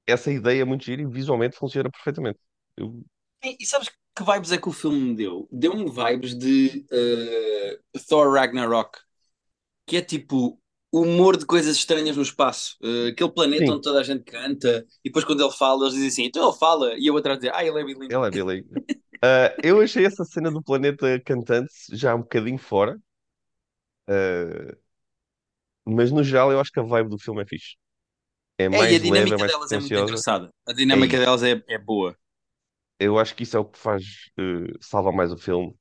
Essa 0.07 0.31
ideia 0.33 0.63
é 0.63 0.65
muito 0.65 0.85
gira 0.85 1.03
e 1.03 1.07
visualmente 1.07 1.57
funciona 1.57 1.91
perfeitamente. 1.91 2.39
Eu, 2.77 3.05
E, 3.45 3.57
e 3.61 3.67
sabes 3.67 3.89
que 3.89 4.25
vibes 4.25 4.53
é 4.53 4.59
que 4.59 4.69
o 4.69 4.73
filme 4.73 4.99
me 5.01 5.15
deu? 5.17 5.49
Deu-me 5.51 5.91
vibes 5.91 6.37
de 6.37 6.85
eh, 6.91 7.79
Thor 8.09 8.33
Ragnarok, 8.33 8.99
que 9.87 9.97
é 9.99 10.03
tipo 10.03 10.61
humor 10.93 11.37
de 11.39 11.47
coisas 11.47 11.77
estranhas 11.77 12.17
no 12.17 12.23
espaço. 12.23 12.77
Eh, 12.83 13.09
aquele 13.11 13.31
planeta 13.33 13.73
sim, 13.73 13.73
onde 13.73 13.83
toda 13.83 14.01
a 14.01 14.05
gente 14.05 14.25
canta, 14.25 14.87
e 15.05 15.11
depois 15.11 15.25
quando 15.25 15.43
ele 15.45 15.53
fala, 15.53 15.85
eles 15.85 15.95
dizem 15.95 16.09
assim, 16.09 16.25
então 16.25 16.49
ele 16.49 16.59
fala, 16.59 16.95
e 16.99 17.07
eu 17.09 17.17
atrás 17.19 17.39
dizer, 17.41 17.53
ah, 17.55 17.65
ele 17.65 17.81
é 17.81 17.85
bilíngue. 17.85 18.19
é 18.25 18.31
Billy. 18.31 18.65
Eh, 19.23 19.57
eu 19.65 19.81
achei 19.81 20.05
essa 20.07 20.25
cena 20.25 20.51
do 20.51 20.63
planeta 20.63 21.21
cantante 21.21 21.73
já 21.93 22.15
um 22.15 22.21
bocadinho 22.21 22.59
fora. 22.59 22.97
eh, 24.07 24.79
Mas 25.87 26.11
no 26.13 26.23
geral 26.23 26.53
eu 26.53 26.61
acho 26.61 26.71
que 26.73 26.81
a 26.81 26.83
vibe 26.83 27.11
do 27.11 27.19
filme 27.19 27.43
é 27.43 27.47
fixe. 27.47 27.77
É 28.59 28.69
É, 28.71 28.85
e 28.91 28.95
a 28.95 28.99
mais 28.99 29.05
leve, 29.05 29.35
é 29.35 29.37
dinâmica 29.37 29.39
mais 29.39 29.53
delas 29.53 29.73
é 29.73 29.79
muito 29.79 29.99
engraçada. 29.99 30.51
A 30.67 30.73
É 30.93 31.01
dinâmica 31.01 31.19
isso. 31.19 31.19
delas 31.19 31.43
é, 31.43 31.63
é 31.69 31.79
boa. 31.79 32.17
Eu 32.99 33.19
acho 33.19 33.35
que 33.35 33.43
isso 33.45 33.57
é 33.57 33.61
o 33.61 33.65
que 33.65 33.79
faz 33.79 34.05
eh, 34.39 34.73
salvar 34.81 35.13
mais 35.15 35.33
o 35.33 35.39
filme. 35.39 35.75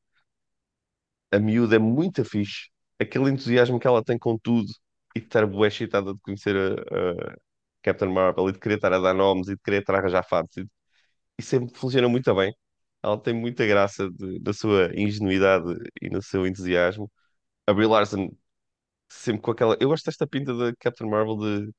A 1.31 1.39
miúda 1.39 1.75
é 1.75 1.79
muito 1.79 2.23
fixe. 2.25 2.69
Aquele 2.99 3.29
entusiasmo 3.31 3.79
que 3.79 3.87
ela 3.87 4.03
tem 4.03 4.17
com 4.17 4.37
tudo 4.37 4.67
e 5.15 5.19
de 5.19 5.25
estar 5.27 5.45
bué 5.45 5.67
excitada 5.67 6.13
de 6.13 6.19
conhecer 6.21 6.55
a, 6.55 7.33
a 7.33 7.35
Captain 7.83 8.11
Marvel 8.11 8.49
e 8.49 8.53
de 8.53 8.59
querer 8.59 8.75
estar 8.75 8.93
a 8.93 8.99
dar 8.99 9.13
nomes 9.13 9.47
e 9.47 9.55
de 9.55 9.61
querer 9.61 9.81
estar 9.81 9.95
a 9.95 9.99
arranjar 9.99 10.23
fatos. 10.27 10.57
E, 10.57 10.65
e 11.39 11.43
sempre 11.43 11.75
funciona 11.79 12.09
muito 12.09 12.33
bem. 12.35 12.53
Ela 13.03 13.17
tem 13.21 13.33
muita 13.33 13.65
graça 13.65 14.09
de- 14.11 14.39
na 14.41 14.53
sua 14.53 14.91
ingenuidade 14.95 15.65
e 16.01 16.09
no 16.09 16.21
seu 16.21 16.45
entusiasmo. 16.47 17.11
A 17.67 17.73
Brie 17.73 17.87
Larson 17.87 18.29
sempre 19.09 19.41
com 19.43 19.51
aquela. 19.51 19.77
Eu 19.81 19.89
gosto 19.89 20.05
desta 20.05 20.27
pinta 20.27 20.53
da 20.55 20.75
Captain 20.77 21.09
Marvel 21.09 21.37
de. 21.37 21.73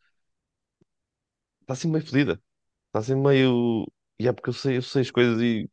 Está 1.62 1.74
assim 1.74 1.88
meio 1.90 2.04
fodida. 2.06 2.40
Está 2.88 3.00
assim 3.00 3.14
meio. 3.16 3.86
E 4.18 4.28
é 4.28 4.32
porque 4.32 4.50
eu 4.50 4.54
sei, 4.54 4.76
eu 4.78 4.82
sei 4.82 5.02
as 5.02 5.10
coisas 5.10 5.40
e, 5.42 5.70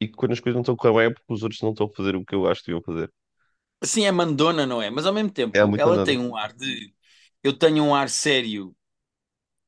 e 0.00 0.08
quando 0.08 0.32
as 0.32 0.40
coisas 0.40 0.56
não 0.56 0.62
estão 0.62 0.74
a 0.76 0.78
correr 0.78 0.94
bem 0.94 1.06
é 1.08 1.14
porque 1.14 1.32
os 1.34 1.42
outros 1.42 1.62
não 1.62 1.70
estão 1.72 1.86
a 1.88 1.96
fazer 1.96 2.16
o 2.16 2.24
que 2.26 2.34
eu 2.34 2.48
acho 2.48 2.62
que 2.62 2.68
deviam 2.72 2.82
fazer. 2.84 3.12
Sim, 3.84 4.04
é 4.06 4.12
mandona, 4.12 4.66
não 4.66 4.82
é? 4.82 4.90
Mas 4.90 5.06
ao 5.06 5.12
mesmo 5.12 5.30
É 5.52 5.64
tempo, 5.64 5.64
muito 5.64 5.88
ela 5.88 6.02
tem 6.02 6.18
um 6.18 6.36
ar 6.36 6.52
de. 6.52 6.94
Eu 7.42 7.56
tenho 7.58 7.84
um 7.84 7.94
ar 7.94 8.08
sério, 8.08 8.74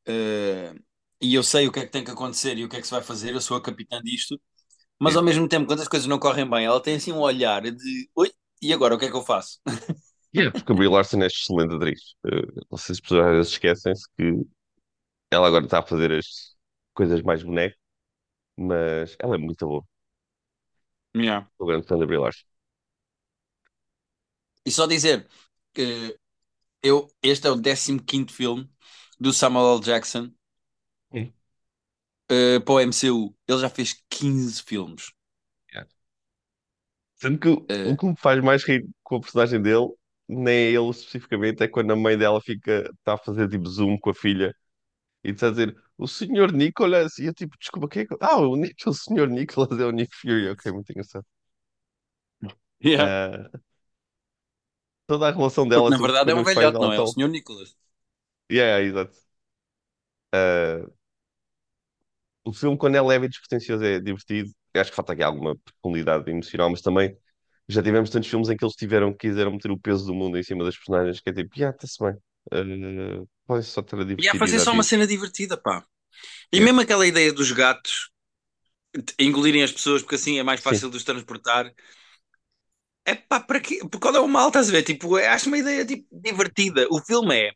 eh, 0.06 0.74
e 1.20 1.34
eu 1.34 1.42
sei 1.42 1.68
o 1.68 1.72
que 1.72 1.80
é 1.80 1.86
que 1.86 1.92
tem 1.92 2.04
que 2.04 2.10
acontecer 2.10 2.58
e 2.58 2.64
o 2.64 2.68
que 2.68 2.76
é 2.76 2.80
que 2.80 2.86
se 2.86 2.92
vai 2.94 3.02
fazer, 3.02 3.34
eu 3.34 3.40
sou 3.40 3.56
a 3.56 3.62
capitã 3.62 4.00
disto, 4.02 4.40
mas 4.98 5.16
ao 5.16 5.22
mesmo 5.22 5.48
tempo, 5.48 5.66
quando 5.66 5.80
as 5.82 5.88
coisas 5.88 6.06
não 6.08 6.18
correm 6.18 6.48
bem, 6.48 6.64
ela 6.66 6.80
tem 6.82 6.96
assim 6.96 7.12
um 7.12 7.20
olhar 7.20 7.62
de 7.62 8.10
oi, 8.14 8.32
e 8.62 8.72
agora 8.72 8.94
o 8.94 8.98
que 8.98 9.06
é 9.06 9.10
que 9.10 9.16
eu 9.16 9.22
faço? 9.24 9.60
Yeah, 10.34 10.50
porque 10.52 10.72
a 10.72 10.74
Brie 10.74 10.88
Larson 10.88 11.22
é 11.22 11.26
excelente 11.26 11.74
atriz. 11.74 12.00
Eh, 12.26 12.62
não 12.70 12.78
sei 12.78 12.86
se 12.86 12.92
as 12.92 13.00
pessoas 13.00 13.26
às 13.26 13.32
vezes 13.36 13.52
esquecem-se 13.52 14.04
que 14.16 14.46
ela 15.30 15.48
agora 15.48 15.64
está 15.64 15.80
a 15.80 15.82
fazer 15.82 16.12
as 16.12 16.26
coisas 16.94 17.22
mais 17.22 17.42
boneco, 17.42 17.76
mas 18.56 19.16
ela 19.20 19.36
é 19.36 19.38
muito 19.38 19.66
boa. 19.66 19.84
Yeah. 21.14 21.44
Sou 21.56 21.66
grande 21.66 21.86
fã 21.86 21.98
da 21.98 22.06
Brie 22.06 22.18
Larson. 22.18 22.44
E 24.64 24.70
só 24.70 24.86
dizer 24.86 25.26
que 25.72 26.18
eu, 26.82 27.08
este 27.22 27.48
é 27.48 27.50
o 27.50 27.60
15º 27.60 28.32
filme 28.32 28.70
do 29.20 29.32
Samuel 29.32 29.76
L. 29.76 29.80
Jackson. 29.84 30.32
Eh, 32.30 32.60
para 32.60 32.74
o 32.74 32.80
MCU. 32.80 33.34
Ele 33.48 33.58
já 33.60 33.70
fez 33.70 34.02
15 34.10 34.62
filmes. 34.62 35.12
Yeah. 35.74 35.84
Sendo 37.16 37.38
que 37.38 37.48
o 37.48 37.66
o 37.82 37.96
que 37.96 38.06
me 38.06 38.16
faz 38.16 38.42
mais 38.42 38.64
rir 38.64 38.86
com 39.02 39.16
a 39.16 39.20
personagem 39.20 39.60
dele, 39.62 39.88
nem 40.28 40.54
é 40.54 40.70
ele 40.72 40.90
especificamente, 40.90 41.62
é 41.62 41.68
quando 41.68 41.92
a 41.92 41.96
mãe 41.96 42.16
dela 42.18 42.40
fica, 42.40 42.90
está 42.98 43.14
a 43.14 43.18
fazer 43.18 43.48
tipo 43.48 43.68
zoom 43.68 43.98
com 43.98 44.10
a 44.10 44.14
filha 44.14 44.54
e 45.24 45.30
está 45.30 45.48
a 45.48 45.50
dizer 45.50 45.76
o 45.98 46.08
senhor 46.08 46.52
Nicholas, 46.52 47.18
e 47.18 47.26
eu 47.26 47.34
tipo, 47.34 47.56
desculpa, 47.58 47.88
quem 47.88 48.02
é 48.04 48.06
que... 48.06 48.16
Ah, 48.20 48.38
o, 48.38 48.56
Ni- 48.56 48.74
o 48.86 48.94
senhor 48.94 49.28
Nicholas 49.28 49.78
é 49.80 49.84
o 49.86 49.92
Nick 49.92 50.14
Fury, 50.16 50.50
ok, 50.50 50.72
muito 50.72 50.90
engraçado. 50.92 51.26
yeah. 52.80 53.08
Ah, 53.26 53.50
toda 55.06 55.28
a 55.28 55.30
relação 55.32 55.66
dela, 55.68 55.92
na 55.92 55.96
tipo, 55.96 56.06
verdade 56.06 56.30
é 56.30 56.34
um 56.34 56.44
velhote, 56.44 56.80
não 56.80 56.92
é? 56.92 57.00
O 57.00 57.06
estão. 57.06 57.08
Senhor 57.08 57.28
Nicholas. 57.28 57.76
Yeah, 58.50 58.78
exato. 58.80 59.28
Ah, 60.32 60.86
o 62.48 62.52
filme, 62.52 62.76
quando 62.78 62.96
é 62.96 63.02
leve 63.02 63.26
e 63.26 63.28
despretensioso, 63.28 63.84
é 63.84 64.00
divertido. 64.00 64.50
Eu 64.74 64.80
acho 64.80 64.90
que 64.90 64.96
falta 64.96 65.12
aqui 65.12 65.22
alguma 65.22 65.56
profundidade 65.58 66.30
emocional, 66.30 66.70
mas 66.70 66.82
também 66.82 67.16
já 67.68 67.82
tivemos 67.82 68.10
tantos 68.10 68.28
filmes 68.30 68.48
em 68.50 68.56
que 68.56 68.64
eles 68.64 68.74
tiveram, 68.76 69.14
quiseram 69.14 69.52
meter 69.52 69.70
o 69.70 69.78
peso 69.78 70.06
do 70.06 70.14
mundo 70.14 70.38
em 70.38 70.42
cima 70.42 70.64
das 70.64 70.76
personagens, 70.76 71.20
que 71.20 71.30
é 71.30 71.32
tipo, 71.34 71.56
yeah, 71.58 71.74
está-se 71.76 71.98
bem. 72.02 72.16
Ah, 72.52 73.24
podem 73.46 73.62
só 73.62 73.80
estar 73.80 74.00
a 74.00 74.04
E 74.22 74.28
a 74.28 74.34
divertir 74.34 74.42
e 74.42 74.48
fazer 74.50 74.60
só 74.60 74.72
uma 74.72 74.82
cena 74.82 75.06
divertida, 75.06 75.56
pá. 75.56 75.84
E 76.52 76.60
Yeah. 76.60 76.66
mesmo 76.66 76.80
aquela 76.82 77.06
ideia 77.06 77.32
dos 77.32 77.52
gatos 77.52 78.10
engolirem 79.18 79.62
as 79.62 79.72
pessoas 79.72 80.02
porque 80.02 80.14
assim 80.16 80.38
é 80.38 80.42
mais 80.42 80.60
Sim, 80.60 80.60
fácil 80.60 80.90
de 80.90 80.96
os 80.96 81.04
transportar. 81.04 81.72
É 83.04 83.14
pá, 83.14 83.40
para 83.40 83.60
quê? 83.60 83.78
Porque 83.80 83.98
qual 83.98 84.14
é 84.16 84.20
o 84.20 84.28
mal, 84.28 84.48
estás 84.48 84.68
a 84.68 84.72
ver? 84.72 84.82
Tipo, 84.82 85.16
acho 85.16 85.46
uma 85.48 85.58
ideia 85.58 85.84
tipo, 85.86 86.06
divertida. 86.12 86.86
O 86.90 87.00
filme 87.00 87.34
é 87.48 87.52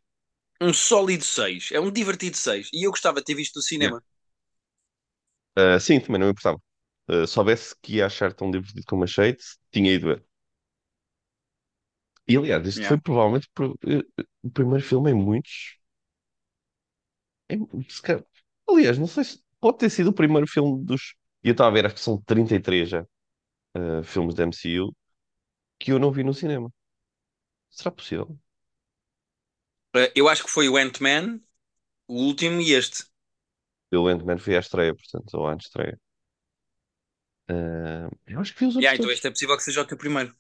um 0.63 0.73
sólido 0.75 1.25
6, 1.25 1.71
é 1.73 1.81
um 1.81 1.91
divertido 1.93 2.37
6. 2.37 2.71
E 2.73 2.87
eu 2.87 2.91
gostava 2.93 3.21
de 3.21 3.25
ter 3.27 3.35
visto 3.35 3.57
no 3.57 3.63
yeah. 3.81 3.93
cinema. 3.93 4.03
Ah, 5.57 5.79
sim, 5.81 6.01
também 6.01 6.19
não 6.21 6.27
me 6.27 6.33
importava. 6.33 6.59
Ah, 7.09 7.27
se 7.27 7.33
soubesse 7.35 7.75
que 7.83 7.97
ia 7.97 8.07
achar 8.07 8.33
tão 8.33 8.51
divertido 8.51 8.83
como 8.87 9.05
achei, 9.05 9.37
tinha 9.71 9.93
ido 9.93 10.07
ver. 10.09 10.25
E 12.31 12.37
aliás, 12.37 12.67
este 12.67 12.85
Yeah. 12.85 12.89
foi 12.89 12.99
provavelmente 13.01 13.49
pro- 13.55 13.79
eh, 13.87 14.05
o 14.47 14.51
primeiro 14.51 14.85
filme 14.91 15.11
em 15.11 15.15
muitos. 15.15 15.55
em- 17.49 17.67
se 17.89 18.03
calhar- 18.03 18.25
aliás, 18.69 18.99
não 18.99 19.07
sei 19.07 19.25
se 19.25 19.43
pode 19.61 19.79
ter 19.79 19.91
sido 19.91 20.09
o 20.11 20.13
primeiro 20.13 20.47
filme 20.47 20.85
dos. 20.85 21.15
E 21.45 21.49
eu 21.49 21.53
estava 21.53 21.71
a 21.71 21.73
ver, 21.73 21.87
acho 21.87 21.95
que 21.97 22.01
são 22.01 22.21
33 22.23 22.89
já, 22.89 23.05
eh, 23.77 24.03
filmes 24.05 24.35
da 24.37 24.45
MCU 24.45 24.95
que 25.81 25.93
eu 25.93 25.99
não 26.01 26.13
vi 26.13 26.25
no 26.25 26.35
cinema. 26.35 26.71
Será 27.71 27.91
possível? 27.91 28.39
Eh, 29.95 30.13
Eu 30.15 30.29
acho 30.29 30.45
que 30.45 30.51
foi 30.51 30.69
o 30.69 30.77
Ant-Man, 30.77 31.41
o 32.09 32.15
último 32.27 32.61
e 32.63 32.73
este. 32.75 33.05
Eu, 33.93 34.09
Ant-Man, 34.09 34.39
fui 34.39 34.57
à 34.57 34.61
estreia, 34.61 34.95
portanto, 34.95 35.35
ou 35.35 35.47
à 35.47 35.55
estreia. 35.55 35.99
Eh, 37.49 38.09
eu 38.29 38.41
acho 38.41 38.55
que 38.55 38.61
vi 38.61 38.67
os 38.67 38.77
outros 38.77 38.85
Yeah, 38.85 38.97
então 38.97 39.11
este 39.11 39.27
é 39.27 39.31
possível 39.31 39.57
que 39.57 39.63
seja 39.63 39.83
o 39.83 39.85
teu 39.85 39.99
primeiro. 39.99 40.35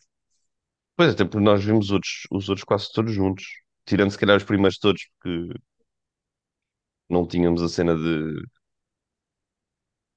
Pois 0.97 1.11
é, 1.11 1.13
até 1.13 1.25
porque 1.25 1.45
nós 1.45 1.65
vimos 1.65 1.87
os 1.87 1.91
outros, 1.93 2.13
os 2.31 2.49
outros 2.49 2.65
quase 2.65 2.93
todos 2.93 3.13
juntos. 3.13 3.45
Tirando 3.85 4.11
se 4.11 4.19
calhar 4.19 4.37
os 4.37 4.45
primeiros 4.45 4.79
todos, 4.79 5.03
porque 5.21 5.53
não 7.09 7.27
tínhamos 7.27 7.63
a 7.63 7.69
cena 7.69 7.95
de. 7.97 8.43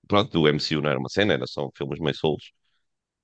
Pronto, 0.08 0.32
do 0.32 0.48
MCU 0.48 0.82
não 0.82 0.90
era 0.90 1.00
uma 1.00 1.10
cena, 1.10 1.34
era 1.34 1.48
só 1.48 1.70
filmes 1.76 2.00
meio 2.00 2.16
solos. 2.16 2.52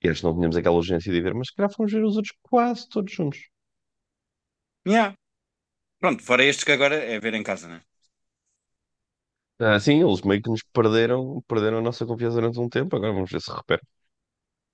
E 0.03 0.09
acho 0.09 0.21
que 0.21 0.27
não 0.27 0.35
tínhamos 0.35 0.57
aquela 0.57 0.75
urgência 0.77 1.11
de 1.13 1.21
ver, 1.21 1.33
mas 1.33 1.47
se 1.49 1.55
calhar 1.55 1.71
fomos 1.73 1.91
ver 1.91 2.03
os 2.03 2.17
outros 2.17 2.35
quase 2.43 2.89
todos 2.89 3.13
juntos. 3.13 3.39
Yeah. 4.85 5.15
Pronto, 5.99 6.23
fora 6.23 6.43
estes 6.43 6.63
que 6.65 6.71
agora 6.71 6.95
é 6.95 7.19
ver 7.19 7.33
em 7.35 7.43
casa, 7.43 7.67
né? 7.67 7.81
Ah, 9.61 9.79
sim, 9.79 10.01
eles 10.01 10.21
meio 10.23 10.41
que 10.41 10.49
nos 10.49 10.63
perderam, 10.73 11.41
perderam 11.47 11.77
a 11.79 11.81
nossa 11.81 12.05
confiança 12.05 12.35
durante 12.37 12.59
um 12.59 12.67
tempo, 12.69 12.95
agora 12.95 13.13
vamos 13.13 13.29
ver 13.31 13.41
se 13.41 13.51
repete. 13.51 13.85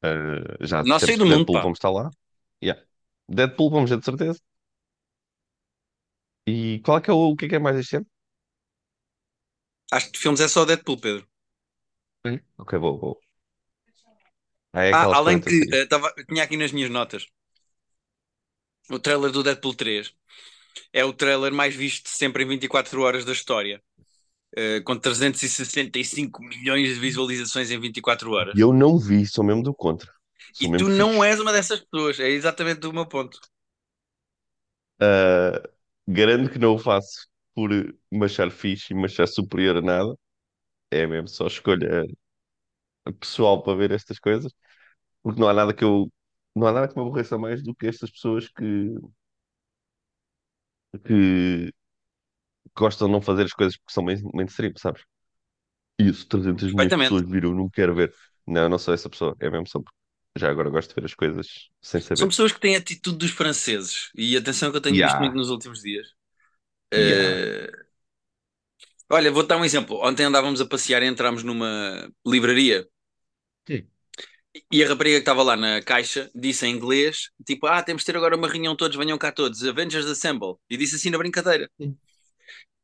Ah, 0.04 0.58
já 0.62 0.86
que 0.86 1.18
do 1.18 1.26
mundo, 1.26 1.48
Deadpool 1.48 1.56
pá. 1.56 1.64
vamos 1.64 1.78
estar 1.78 1.92
lá. 1.92 2.10
Yeah. 2.64 2.84
Deadpool 3.30 3.72
vamos 3.72 3.90
ver 3.92 4.00
de 4.00 4.06
certeza. 4.06 4.40
E 6.48 6.80
qual 6.84 6.98
é 6.98 7.02
que 7.02 7.10
é 7.12 7.14
o, 7.14 7.18
o 7.32 7.36
que 7.38 7.46
é 7.46 7.50
que 7.50 7.56
é 7.56 7.60
mais 7.60 7.78
este 7.78 7.98
ano? 7.98 8.08
Acho 9.92 10.06
que 10.08 10.14
de 10.14 10.20
filmes 10.20 10.40
é 10.40 10.48
só 10.48 10.64
Deadpool, 10.64 10.98
Pedro. 11.02 11.28
Sim. 12.26 12.40
Ok, 12.58 12.74
vou, 12.80 13.00
vou. 13.00 13.20
Ah, 14.74 14.84
é 14.86 14.92
Ah, 14.92 15.08
aquelas 15.08 15.20
além 15.20 15.40
entre 15.40 15.54
que 15.58 15.58
eh, 15.72 15.86
tava, 15.86 16.14
tinha 16.28 16.44
aqui 16.44 16.58
nas 16.58 16.72
minhas 16.74 16.90
notas 16.90 17.24
o 18.90 19.00
trailer 19.00 19.32
do 19.32 19.44
Deadpool 19.44 19.74
3 19.76 20.14
é 20.94 21.06
o 21.06 21.14
trailer 21.14 21.54
mais 21.54 21.76
visto 21.76 22.10
sempre 22.10 22.44
em 22.44 22.48
24 22.48 23.02
horas 23.02 23.26
da 23.26 23.32
história, 23.34 23.82
eh, 24.56 24.82
com 24.82 24.98
365 24.98 26.42
milhões 26.44 26.90
de 26.96 27.00
visualizações 27.00 27.72
em 27.72 27.80
24 27.80 28.32
horas. 28.32 28.56
E 28.56 28.60
eu 28.60 28.74
não 28.74 28.98
vi, 29.00 29.26
sou 29.26 29.42
mesmo 29.44 29.64
do 29.64 29.74
contra. 29.74 30.12
Sou 30.52 30.68
E 30.68 30.72
tu 30.80 30.88
não 30.90 31.12
fixe. 31.14 31.30
és 31.30 31.40
uma 31.40 31.52
dessas 31.52 31.80
pessoas, 31.82 32.20
é 32.20 32.30
exatamente 32.30 32.86
o 32.86 32.94
meu 32.94 33.08
ponto. 33.08 33.40
Ah, 35.00 35.62
garanto 36.08 36.52
que 36.52 36.60
não 36.60 36.76
o 36.76 36.80
faço 36.80 37.28
por 37.56 37.70
me 38.12 38.26
achar 38.26 38.52
fixe 38.52 38.94
e 38.94 38.96
me 38.98 39.06
achar 39.06 39.28
superior 39.28 39.78
a 39.78 39.82
nada. 39.82 40.16
É 40.92 41.08
mesmo 41.08 41.28
só 41.30 41.48
escolha 41.48 42.06
pessoal 43.20 43.64
para 43.64 43.76
ver 43.78 43.92
estas 43.92 44.20
coisas, 44.20 44.52
porque 45.24 45.40
não 45.42 45.50
há 45.50 45.54
nada 45.54 45.74
que 45.76 45.84
eu, 45.84 46.12
não 46.56 46.68
há 46.68 46.72
nada 46.74 46.88
que 46.88 46.96
me 46.98 47.02
aborreça 47.04 47.38
mais 47.40 47.64
do 47.64 47.76
que 47.76 47.88
estas 47.88 48.12
pessoas 48.12 48.50
que, 48.50 48.96
que 51.06 51.72
gostam 52.78 53.08
de 53.08 53.14
não 53.14 53.22
fazer 53.22 53.44
as 53.46 53.54
coisas 53.54 53.78
porque 53.78 53.94
são 53.94 54.04
main- 54.04 54.22
mainstream, 54.34 54.74
sabes? 54.78 55.04
Isso, 56.00 56.28
300 56.28 56.72
milhões 56.74 56.92
de 56.94 56.98
Perfeitamente. 56.98 57.00
pessoas 57.00 57.30
viram, 57.30 57.54
não 57.56 57.70
quero 57.70 57.96
ver. 57.96 58.14
Não, 58.48 58.64
eu 58.64 58.70
não 58.70 58.80
sou 58.80 58.94
essa 58.94 59.10
pessoa, 59.10 59.36
é 59.40 59.50
mesmo 59.50 59.68
só 59.68 59.80
porque 59.82 59.96
já 60.38 60.50
agora 60.52 60.70
gosto 60.70 60.90
de 60.90 60.96
ver 61.02 61.06
as 61.08 61.16
coisas 61.16 61.48
sem 61.82 62.02
São 62.14 62.28
saber. 62.28 62.30
pessoas 62.30 62.52
que 62.52 62.60
têm 62.60 62.76
a 62.76 62.80
atitude 62.80 63.18
dos 63.18 63.32
franceses. 63.32 64.10
E 64.16 64.36
atenção 64.38 64.72
que 64.72 64.78
eu 64.78 64.82
tenho 64.82 65.00
visto 65.00 65.20
muito 65.20 65.36
nos 65.36 65.50
últimos 65.50 65.82
dias. 65.82 66.08
Eh, 66.94 67.70
olha, 69.10 69.32
vou 69.32 69.46
dar 69.46 69.58
um 69.58 69.66
exemplo. 69.66 69.98
Ontem 70.04 70.24
andávamos 70.26 70.62
a 70.62 70.66
passear 70.66 71.02
e 71.04 71.08
entramos 71.08 71.44
numa 71.44 72.10
livraria 72.26 72.88
Sim. 73.68 73.88
e 74.72 74.84
a 74.84 74.88
rapariga 74.88 75.18
que 75.18 75.22
estava 75.22 75.44
lá 75.44 75.56
na 75.56 75.82
caixa 75.82 76.30
disse 76.34 76.66
em 76.66 76.72
inglês, 76.76 77.30
tipo, 77.46 77.68
ah, 77.68 77.82
temos 77.84 78.02
de 78.02 78.06
ter 78.08 78.18
agora 78.18 78.36
uma 78.36 78.48
reunião 78.48 78.76
todos, 78.76 78.98
venham 78.98 79.18
cá 79.18 79.32
todos, 79.32 79.64
Avengers 79.64 80.06
Assemble. 80.08 80.56
E 80.70 80.78
disse 80.78 80.96
assim 80.96 81.10
na 81.10 81.18
brincadeira. 81.18 81.70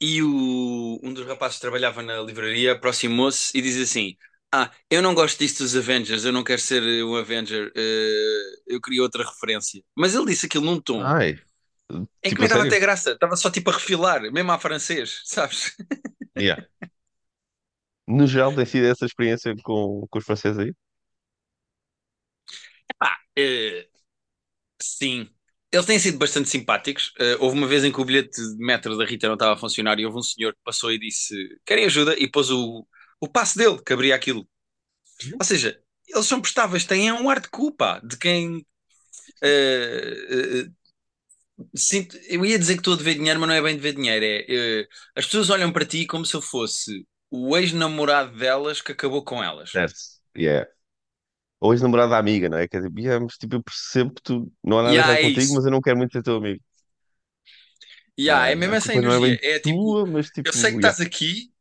E 0.03 0.21
o, 0.23 0.99
um 1.03 1.13
dos 1.13 1.25
rapazes 1.27 1.57
que 1.57 1.61
trabalhava 1.61 2.01
na 2.03 2.21
livraria 2.21 2.73
aproximou-se 2.73 3.57
e 3.57 3.61
diz 3.61 3.77
assim: 3.77 4.17
Ah, 4.53 4.71
eu 4.89 5.01
não 5.01 5.15
gosto 5.15 5.39
disto 5.39 5.59
dos 5.63 5.75
Avengers, 5.77 6.25
eu 6.25 6.33
não 6.33 6.43
quero 6.43 6.61
ser 6.61 6.83
um 7.05 7.15
Avenger, 7.15 7.71
eh, 7.75 8.43
eu 8.67 8.81
queria 8.81 9.01
outra 9.03 9.23
referência. 9.25 9.83
Mas 9.95 10.15
ele 10.15 10.25
disse 10.27 10.45
aquilo 10.47 10.65
num 10.65 10.81
tom 10.81 11.09
Ai, 11.17 11.39
em 12.23 12.33
que 12.33 12.39
tipo 12.39 12.41
nem 12.41 12.45
a 12.45 12.47
estava 12.47 12.63
a 12.63 12.65
sério? 12.65 12.67
ter 12.67 12.79
graça, 12.79 13.11
estava 13.11 13.35
só 13.35 13.49
tipo 13.51 13.69
a 13.69 13.73
refilar, 13.73 14.21
mesmo 14.31 14.51
a 14.51 14.59
francês, 14.59 15.21
sabes? 15.25 15.75
Yeah. 16.35 16.57
No 18.07 18.25
geral, 18.27 18.53
tem 18.53 18.65
sido 18.65 18.87
essa 18.87 19.05
experiência 19.05 19.53
com, 19.63 20.05
com 20.09 20.19
os 20.19 20.25
franceses 20.25 20.57
aí? 20.59 20.73
Pá, 22.97 23.17
eh, 23.35 23.89
sim. 24.81 25.29
Eles 25.73 25.87
têm 25.87 25.99
sido 25.99 26.19
bastante 26.19 26.49
simpáticos. 26.49 27.13
Eh, 27.19 27.37
houve 27.41 27.57
uma 27.57 27.67
vez 27.67 27.83
em 27.85 27.91
que 27.93 28.01
o 28.01 28.05
bilhete 28.05 28.41
de 28.41 28.57
metro 28.65 28.97
da 28.97 29.05
Rita 29.05 29.27
não 29.27 29.35
estava 29.35 29.55
a 29.55 29.57
funcionar 29.57 29.99
e 29.99 30.05
houve 30.05 30.19
um 30.19 30.23
senhor 30.23 30.53
que 30.53 30.61
passou 30.65 30.91
e 30.93 30.99
disse: 30.99 31.35
Querem 31.65 31.85
ajuda? 31.85 32.15
E 32.19 32.29
pôs 32.29 32.51
o, 32.51 32.87
o 33.21 33.29
passe 33.29 33.57
dele, 33.57 33.81
que 33.85 33.93
abria 33.93 34.15
aquilo. 34.15 34.47
Ou 35.39 35.45
seja, 35.45 35.79
eles 36.07 36.27
são 36.27 36.41
prestáveis, 36.41 36.85
têm 36.85 37.11
um 37.13 37.29
ar 37.29 37.39
de 37.41 37.49
culpa 37.49 38.01
de 38.05 38.17
quem 38.17 38.65
eh, 39.43 40.15
eh, 40.65 40.71
Sinto- 41.75 42.17
eu 42.27 42.45
ia 42.45 42.57
dizer 42.59 42.73
que 42.75 42.79
estou 42.79 42.93
a 42.93 42.97
dever 42.97 43.15
dinheiro, 43.15 43.39
mas 43.39 43.47
não 43.49 43.55
é 43.55 43.61
bem 43.61 43.75
dever 43.75 43.93
dinheiro. 43.95 44.25
É, 44.25 44.87
as 45.15 45.25
pessoas 45.25 45.49
olham 45.49 45.71
para 45.71 45.85
ti 45.85 46.05
como 46.05 46.25
se 46.25 46.35
eu 46.35 46.41
fosse 46.41 47.05
o 47.29 47.55
ex-namorado 47.57 48.35
delas 48.37 48.81
que 48.81 48.91
acabou 48.91 49.23
com 49.23 49.43
elas. 49.43 49.71
Certo. 49.71 49.99
Yeah. 50.35 50.65
Ou 51.63 51.73
ex-namorada 51.73 52.09
da 52.11 52.17
amiga, 52.19 52.49
não 52.49 52.57
é? 52.57 52.67
Quer 52.67 52.77
dizer, 52.81 52.91
yeah, 52.99 53.23
mas, 53.23 53.37
tipo, 53.37 53.55
eu 53.55 53.63
percebo 53.63 54.13
que 54.13 54.21
tu 54.21 54.51
não 54.63 54.79
há 54.79 54.83
nada 54.83 54.95
ah, 54.99 54.99
errado 54.99 55.19
é 55.19 55.21
contigo, 55.21 55.39
isso. 55.39 55.53
mas 55.55 55.65
eu 55.65 55.71
não 55.71 55.81
quero 55.81 55.97
muito 55.97 56.11
ser 56.11 56.21
teu 56.23 56.35
amigo. 56.35 56.61
E 58.17 58.29
ah, 58.29 58.47
é 58.47 58.53
Ah, 58.53 58.55
mesmo 58.55 58.75
a 58.75 58.77
essa 58.77 58.91
culpa 58.91 59.01
não 59.01 59.11
é 59.13 59.19
bem 59.19 59.37
energia. 59.37 59.39
É 59.41 59.59
tipo, 59.59 59.77
tua, 59.77 60.05
mas 60.05 60.29
eu 60.43 60.53
sei 60.53 60.71
que 60.71 60.77
tipo, 60.77 60.79
yeah. 60.79 60.89
estás 60.89 61.01
aqui, 61.01 61.51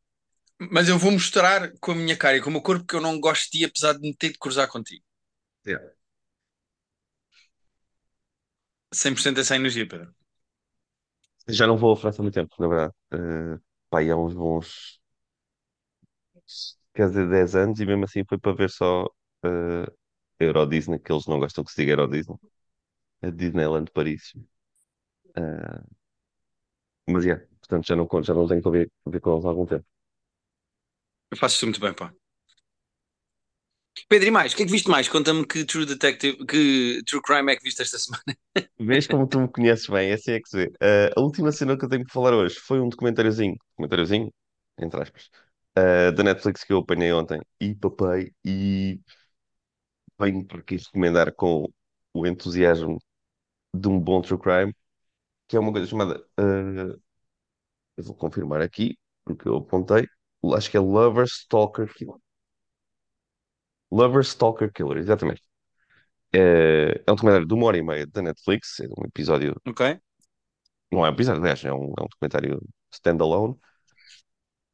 mas 0.71 0.89
eu 0.89 0.99
vou 0.99 1.11
mostrar 1.11 1.71
com 1.79 1.93
a 1.93 1.95
minha 1.95 2.17
cara 2.17 2.37
e 2.37 2.41
com 2.41 2.49
o 2.49 2.53
meu 2.53 2.61
corpo 2.61 2.85
que 2.85 2.95
eu 2.95 3.01
não 3.01 3.19
gosto 3.19 3.51
de 3.51 3.59
ti, 3.59 3.65
apesar 3.65 3.93
de 3.93 4.01
me 4.01 4.15
ter 4.15 4.31
de 4.33 4.39
cruzar 4.39 4.67
contigo. 4.69 5.03
Yeah. 5.65 5.79
100% 8.91 9.39
essa 9.39 9.55
energia, 9.55 9.87
Pedro. 9.87 10.13
Já 11.47 11.67
não 11.67 11.77
vou 11.77 11.93
à 11.93 11.97
França 11.97 12.21
há 12.21 12.23
muito 12.23 12.33
tempo, 12.35 12.55
na 12.59 12.67
verdade. 12.67 12.93
Uh, 13.13 13.61
pá, 13.89 14.01
e 14.03 14.09
há 14.11 14.15
uns 14.17 14.33
bons, 14.33 14.99
quer 16.93 17.07
dizer, 17.07 17.29
10 17.29 17.55
anos, 17.55 17.79
e 17.79 17.85
mesmo 17.85 18.05
assim 18.05 18.23
foi 18.27 18.37
para 18.37 18.53
ver 18.55 18.69
só 18.69 19.07
uh, 19.45 19.91
Euro 20.39 20.65
Disney, 20.65 20.99
que 20.99 21.11
eles 21.11 21.27
não 21.27 21.39
gostam 21.39 21.63
que 21.63 21.71
se 21.71 21.81
diga 21.81 21.93
Euro 21.93 22.07
Disney. 22.07 22.37
A 23.21 23.29
Disneyland 23.29 23.91
Paris. 23.91 24.33
Uh, 25.37 25.83
mas, 27.07 27.25
yeah, 27.25 27.43
portanto, 27.59 27.87
já 27.87 27.95
não, 27.95 28.07
já 28.23 28.33
não 28.33 28.47
tenho 28.47 28.61
que 28.61 28.69
ver, 28.69 28.91
ver 29.05 29.19
com 29.21 29.33
eles 29.33 29.45
há 29.45 29.49
algum 29.49 29.65
tempo. 29.65 29.85
Eu 31.31 31.37
faço 31.37 31.55
isso 31.55 31.65
muito 31.65 31.79
bem, 31.79 31.93
pá. 31.93 32.13
Pedro, 34.09 34.27
e 34.27 34.31
mais? 34.31 34.53
O 34.53 34.55
que 34.55 34.63
é 34.63 34.65
que 34.65 34.71
viste 34.71 34.89
mais? 34.89 35.07
Conta-me 35.07 35.45
que 35.45 35.65
True 35.65 35.85
Detective, 35.85 36.45
que 36.45 37.01
True 37.05 37.21
Crime 37.21 37.51
é 37.51 37.55
que 37.55 37.63
viste 37.63 37.81
esta 37.81 37.97
semana. 37.97 38.23
Vês 38.79 39.07
como 39.07 39.27
tu 39.27 39.39
me 39.39 39.47
conheces 39.47 39.87
bem, 39.87 40.09
é 40.09 40.13
assim 40.13 40.31
é 40.31 40.39
que 40.39 40.49
se 40.49 40.57
vê. 40.57 40.67
Uh, 40.67 41.19
a 41.19 41.21
última 41.21 41.51
cena 41.51 41.77
que 41.77 41.85
eu 41.85 41.89
tenho 41.89 42.05
que 42.05 42.11
falar 42.11 42.33
hoje 42.33 42.55
foi 42.55 42.79
um 42.79 42.89
documentáriozinho, 42.89 43.55
documentáriozinho, 43.71 44.31
entre 44.79 45.01
aspas, 45.01 45.29
uh, 45.77 46.11
da 46.11 46.23
Netflix 46.23 46.63
que 46.63 46.73
eu 46.73 46.79
apanhei 46.79 47.11
ontem 47.13 47.39
e 47.59 47.75
papei 47.75 48.33
e 48.43 48.99
venho 50.19 50.45
para 50.45 50.59
aqui 50.59 50.77
recomendar 50.77 51.33
com 51.35 51.69
o 52.13 52.27
entusiasmo 52.27 52.99
de 53.73 53.87
um 53.89 53.99
bom 53.99 54.21
true 54.21 54.39
crime, 54.39 54.75
que 55.47 55.57
é 55.57 55.59
uma 55.61 55.71
coisa 55.73 55.87
chamada, 55.87 56.19
uh, 56.39 57.01
eu 57.97 58.03
vou 58.03 58.15
confirmar 58.15 58.61
aqui, 58.61 58.97
porque 59.25 59.47
eu 59.47 59.57
apontei, 59.57 60.07
acho 60.55 60.69
que 60.71 60.77
é 60.77 60.79
Lover 60.79 61.25
Stalker 61.25 61.93
Killer. 61.93 62.17
Lover 63.91 64.23
Stalker 64.23 64.71
Killer, 64.71 64.97
exatamente. 64.97 65.41
É, 66.33 67.03
é 67.07 67.11
um 67.11 67.15
documentário 67.15 67.47
de 67.47 67.53
uma 67.53 67.67
hora 67.67 67.77
e 67.77 67.83
meia 67.83 68.07
da 68.07 68.21
Netflix, 68.21 68.79
é 68.81 68.87
um 68.87 69.05
episódio, 69.05 69.55
Ok? 69.67 69.99
não 70.91 71.05
é 71.05 71.09
um 71.09 71.13
episódio, 71.13 71.41
aliás, 71.41 71.63
é 71.65 71.73
um, 71.73 71.93
é 71.97 72.03
um 72.03 72.07
documentário 72.07 72.61
standalone, 72.91 73.57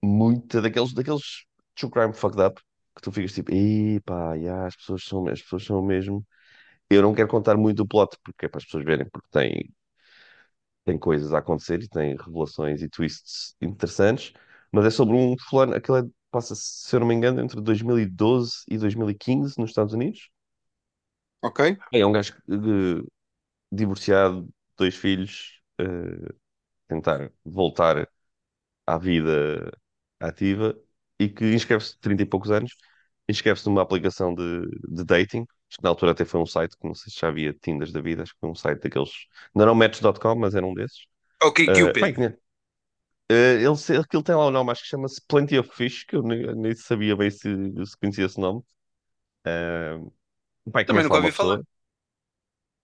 muito 0.04 0.62
daqueles, 0.62 0.94
daqueles 0.94 1.46
true 1.76 1.90
crime 1.92 2.14
fucked 2.14 2.40
up, 2.42 2.62
que 3.02 3.04
tu 3.04 3.12
ficas 3.12 3.34
tipo, 3.34 3.52
epá, 3.54 4.36
yeah, 4.36 4.68
as 4.68 4.76
pessoas 4.76 5.04
são, 5.04 5.28
as 5.28 5.42
pessoas 5.42 5.66
são 5.66 5.82
mesmo. 5.84 6.26
Eu 6.90 7.02
não 7.04 7.14
quero 7.16 7.30
contar 7.30 7.58
muito 7.58 7.84
o 7.84 7.88
plot, 7.88 8.18
porque 8.24 8.46
é 8.48 8.50
para 8.50 8.60
as 8.60 8.66
pessoas 8.66 8.86
verem, 8.86 9.08
porque 9.10 9.30
tem 9.32 9.74
tem 10.86 10.98
coisas 10.98 11.34
a 11.34 11.40
acontecer 11.40 11.82
e 11.84 11.88
tem 11.88 12.16
revelações 12.18 12.82
e 12.82 12.90
twists 12.90 13.56
interessantes, 13.62 14.34
mas 14.72 14.86
é 14.86 14.90
sobre 14.90 15.16
um 15.16 15.36
fulano, 15.50 15.76
aquele 15.76 16.00
é, 16.00 16.04
passa, 16.32 16.56
se 16.56 16.96
eu 16.96 17.00
não 17.02 17.08
me 17.08 17.14
engano, 17.16 17.42
entre 17.42 17.62
2012 17.62 18.64
e 18.68 18.78
2015 18.78 19.58
nos 19.60 19.70
Estados 19.72 19.94
Unidos. 19.94 20.30
Ok. 21.42 21.60
É 21.92 22.06
um 22.06 22.12
gajo 22.12 22.34
divorciado, 23.72 24.50
dois 24.78 24.96
filhos, 24.96 25.62
eh, 25.80 26.34
tentar 26.88 27.32
voltar 27.46 28.10
à 28.88 28.98
vida 29.00 29.72
ativa 30.20 30.76
e 31.20 31.30
que 31.30 31.46
inscreve-se 31.54 31.94
de 31.94 32.00
30 32.00 32.24
e 32.24 32.26
poucos 32.26 32.52
anos, 32.52 32.72
inscreve-se 33.28 33.68
numa 33.68 33.82
aplicação 33.82 34.34
de, 34.34 34.62
de 34.90 35.04
dating. 35.06 35.46
Acho 35.70 35.78
que 35.78 35.84
na 35.84 35.90
altura 35.90 36.12
até 36.12 36.26
foi 36.26 36.40
um 36.42 36.46
site 36.46 36.76
que 36.78 36.88
não 36.88 36.96
sei 36.96 37.12
se 37.14 37.20
já 37.20 37.28
havia 37.28 37.54
Tinders 37.54 37.92
da 37.92 38.02
vida, 38.02 38.24
acho 38.24 38.34
que 38.34 38.40
foi 38.40 38.50
um 38.50 38.56
site 38.56 38.82
daqueles. 38.82 39.12
Não 39.54 39.64
era 39.64 39.72
o 39.72 39.76
Match.com, 39.76 40.36
mas 40.36 40.56
era 40.56 40.66
um 40.66 40.74
desses. 40.74 41.06
Ok, 41.42 41.60
Uh, 41.68 41.74
Cupid. 41.74 42.18
bem, 42.18 42.34
Uh, 43.32 43.62
ele, 43.62 44.00
aquilo 44.00 44.24
tem 44.24 44.34
lá 44.34 44.48
o 44.48 44.52
nome, 44.52 44.72
acho 44.72 44.82
que 44.82 44.88
chama-se 44.88 45.22
Plenty 45.28 45.60
of 45.60 45.70
Fish, 45.76 46.04
que 46.04 46.16
eu 46.16 46.24
nem, 46.24 46.56
nem 46.56 46.76
sabia 46.76 47.16
bem 47.16 47.30
se, 47.30 47.48
se 47.86 47.96
conhecia 48.00 48.26
esse 48.26 48.40
nome. 48.40 48.64
Uh, 49.46 50.12
o 50.66 50.72
Também 50.86 51.04
nunca 51.04 51.18
ouvi 51.18 51.32
falar. 51.32 51.62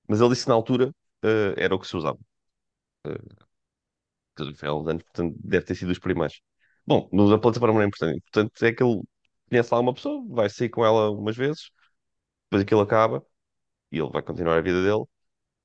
mas 0.08 0.20
ele 0.22 0.30
disse 0.30 0.44
que 0.44 0.50
na 0.50 0.56
altura 0.56 0.90
uh, 1.24 1.54
era 1.58 1.76
o 1.76 1.80
que 1.80 1.88
se 1.88 1.98
usava. 1.98 2.20
Uh, 3.08 3.46
foi 4.56 4.68
há 4.70 4.74
uns 4.74 4.88
anos, 4.88 5.04
portanto 5.04 5.36
deve 5.44 5.66
ter 5.66 5.76
sido 5.76 5.92
os 5.92 6.00
primeiros. 6.00 6.42
Bom, 6.88 7.10
no 7.12 7.30
da 7.30 7.38
plataforma 7.40 7.74
não 7.76 7.82
é 7.82 7.88
importante. 7.88 8.22
Portanto, 8.22 8.64
é 8.64 8.74
que 8.74 8.84
ele 8.84 9.02
conhece 9.50 9.74
lá 9.74 9.80
uma 9.80 9.94
pessoa, 9.94 10.24
vai 10.30 10.50
sair 10.50 10.70
com 10.70 10.86
ela 10.86 11.12
umas 11.12 11.36
vezes, 11.36 11.72
depois 12.46 12.64
aquilo 12.64 12.82
acaba 12.82 13.26
e 13.92 14.00
ele 14.00 14.12
vai 14.12 14.22
continuar 14.24 14.58
a 14.58 14.62
vida 14.62 14.84
dele. 14.84 15.06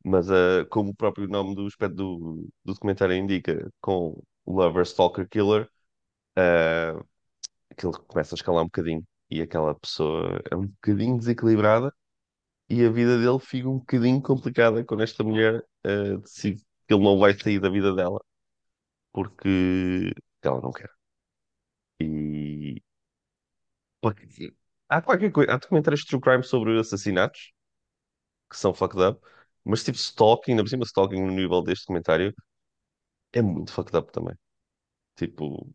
Mas 0.05 0.31
uh, 0.31 0.67
como 0.71 0.91
o 0.93 0.97
próprio 0.97 1.29
nome 1.29 1.55
do, 1.57 1.67
aspecto 1.67 1.97
do, 1.97 2.19
do 2.65 2.75
documentário 2.75 3.17
indica, 3.17 3.71
com 3.81 4.23
Lover, 4.47 4.85
Stalker, 4.85 5.29
Killer. 5.29 5.69
uh, 6.39 7.05
aquilo 7.71 7.93
começa 8.07 8.35
a 8.35 8.37
escalar 8.37 8.63
um 8.63 8.67
bocadinho 8.67 9.05
e 9.31 9.43
aquela 9.43 9.75
pessoa 9.75 10.43
é 10.51 10.57
um 10.57 10.67
bocadinho 10.67 11.19
desequilibrada 11.19 11.95
e 12.69 12.85
a 12.85 12.91
vida 12.91 13.19
dele 13.19 13.39
fica 13.41 13.69
um 13.69 13.79
bocadinho 13.79 14.23
complicada 14.23 14.85
quando 14.85 15.03
esta 15.03 15.25
mulher 15.25 15.65
eh, 15.85 16.17
decide 16.19 16.63
que 16.87 16.95
ele 16.95 17.05
não 17.05 17.19
vai 17.19 17.35
sair 17.39 17.61
da 17.61 17.71
vida 17.71 17.95
dela 17.95 18.21
porque 19.13 20.15
ela 20.43 20.61
não 20.61 20.73
quer. 20.73 20.91
E 22.01 22.83
há 24.89 25.01
qualquer 25.03 25.31
coisa, 25.33 25.53
há 25.53 25.57
documentários 25.57 26.01
de 26.03 26.07
true 26.09 26.21
crime 26.21 26.43
sobre 26.43 26.79
assassinatos 26.79 27.53
que 28.51 28.57
são 28.59 28.75
fucked 28.75 29.01
up, 29.03 29.21
mas 29.65 29.85
tipo 29.85 29.99
stalking, 29.99 30.53
ainda 30.53 30.63
por 30.65 30.71
cima 30.71 30.85
stalking 30.85 31.23
no 31.25 31.33
nível 31.33 31.63
deste 31.63 31.85
documentário 31.85 32.35
é 33.33 33.43
muito 33.43 33.73
fucked 33.73 33.97
up 33.97 34.13
também. 34.13 34.37
Tipo, 35.17 35.73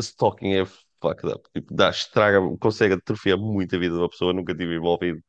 stalking 0.00 0.54
é 0.54 0.64
fucked 1.00 1.26
up. 1.28 1.48
Tipo, 1.54 1.74
dá, 1.74 1.90
estraga, 1.90 2.40
consegue 2.58 2.94
atrofiar 2.94 3.38
muito 3.38 3.74
a 3.76 3.78
vida 3.78 3.94
de 3.94 4.00
uma 4.00 4.08
pessoa, 4.08 4.32
nunca 4.32 4.54
tive 4.54 4.76
envolvido 4.76 5.22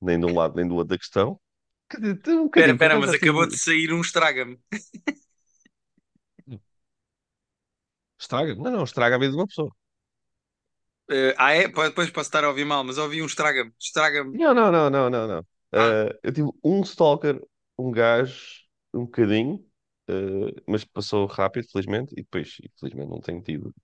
nem 0.00 0.18
de 0.20 0.26
um 0.26 0.34
lado 0.34 0.56
nem 0.56 0.68
do 0.68 0.74
outro 0.76 0.90
da 0.90 0.98
questão. 0.98 1.40
Quer 1.90 2.00
dizer, 2.00 2.16
tem 2.22 2.34
um 2.38 2.44
bocadinho, 2.44 2.74
espera, 2.74 2.94
acaso 2.94 3.00
mas 3.00 3.12
acabou 3.14 3.46
tive. 3.46 3.48
de 3.48 3.56
sair 3.58 3.92
um 3.92 4.00
estraga-me. 4.00 4.58
Estraga? 8.28 8.54
Não, 8.54 8.70
não, 8.70 8.84
estraga 8.84 9.16
a 9.16 9.18
vida 9.18 9.32
de 9.32 9.36
uma 9.38 9.46
pessoa. 9.46 9.70
Eh, 11.10 11.34
ah, 11.38 11.52
é? 11.54 11.68
Depois 11.68 12.10
posso 12.10 12.28
estar 12.28 12.44
a 12.44 12.48
ouvir 12.48 12.64
mal, 12.64 12.84
mas 12.84 12.98
ouvi 12.98 13.22
um 13.22 13.26
estraga-me. 13.26 13.72
Estraga-me. 13.80 14.32
Não, 14.32 14.52
não, 14.54 14.70
não, 14.70 14.90
não, 14.90 15.10
não, 15.10 15.26
não. 15.28 15.46
Ah, 15.74 15.98
Eh, 16.06 16.18
eu 16.22 16.32
tive 16.32 16.48
um 16.64 16.82
stalker, 16.82 17.40
um 17.78 17.90
gajo, 17.90 18.36
um 18.94 19.04
bocadinho, 19.04 19.64
eh, 20.08 20.62
mas 20.66 20.84
passou 20.84 21.26
rápido, 21.26 21.66
felizmente, 21.70 22.12
e 22.14 22.16
depois, 22.22 22.56
infelizmente, 22.62 23.08
não 23.10 23.20
tenho 23.20 23.42
tido, 23.42 23.74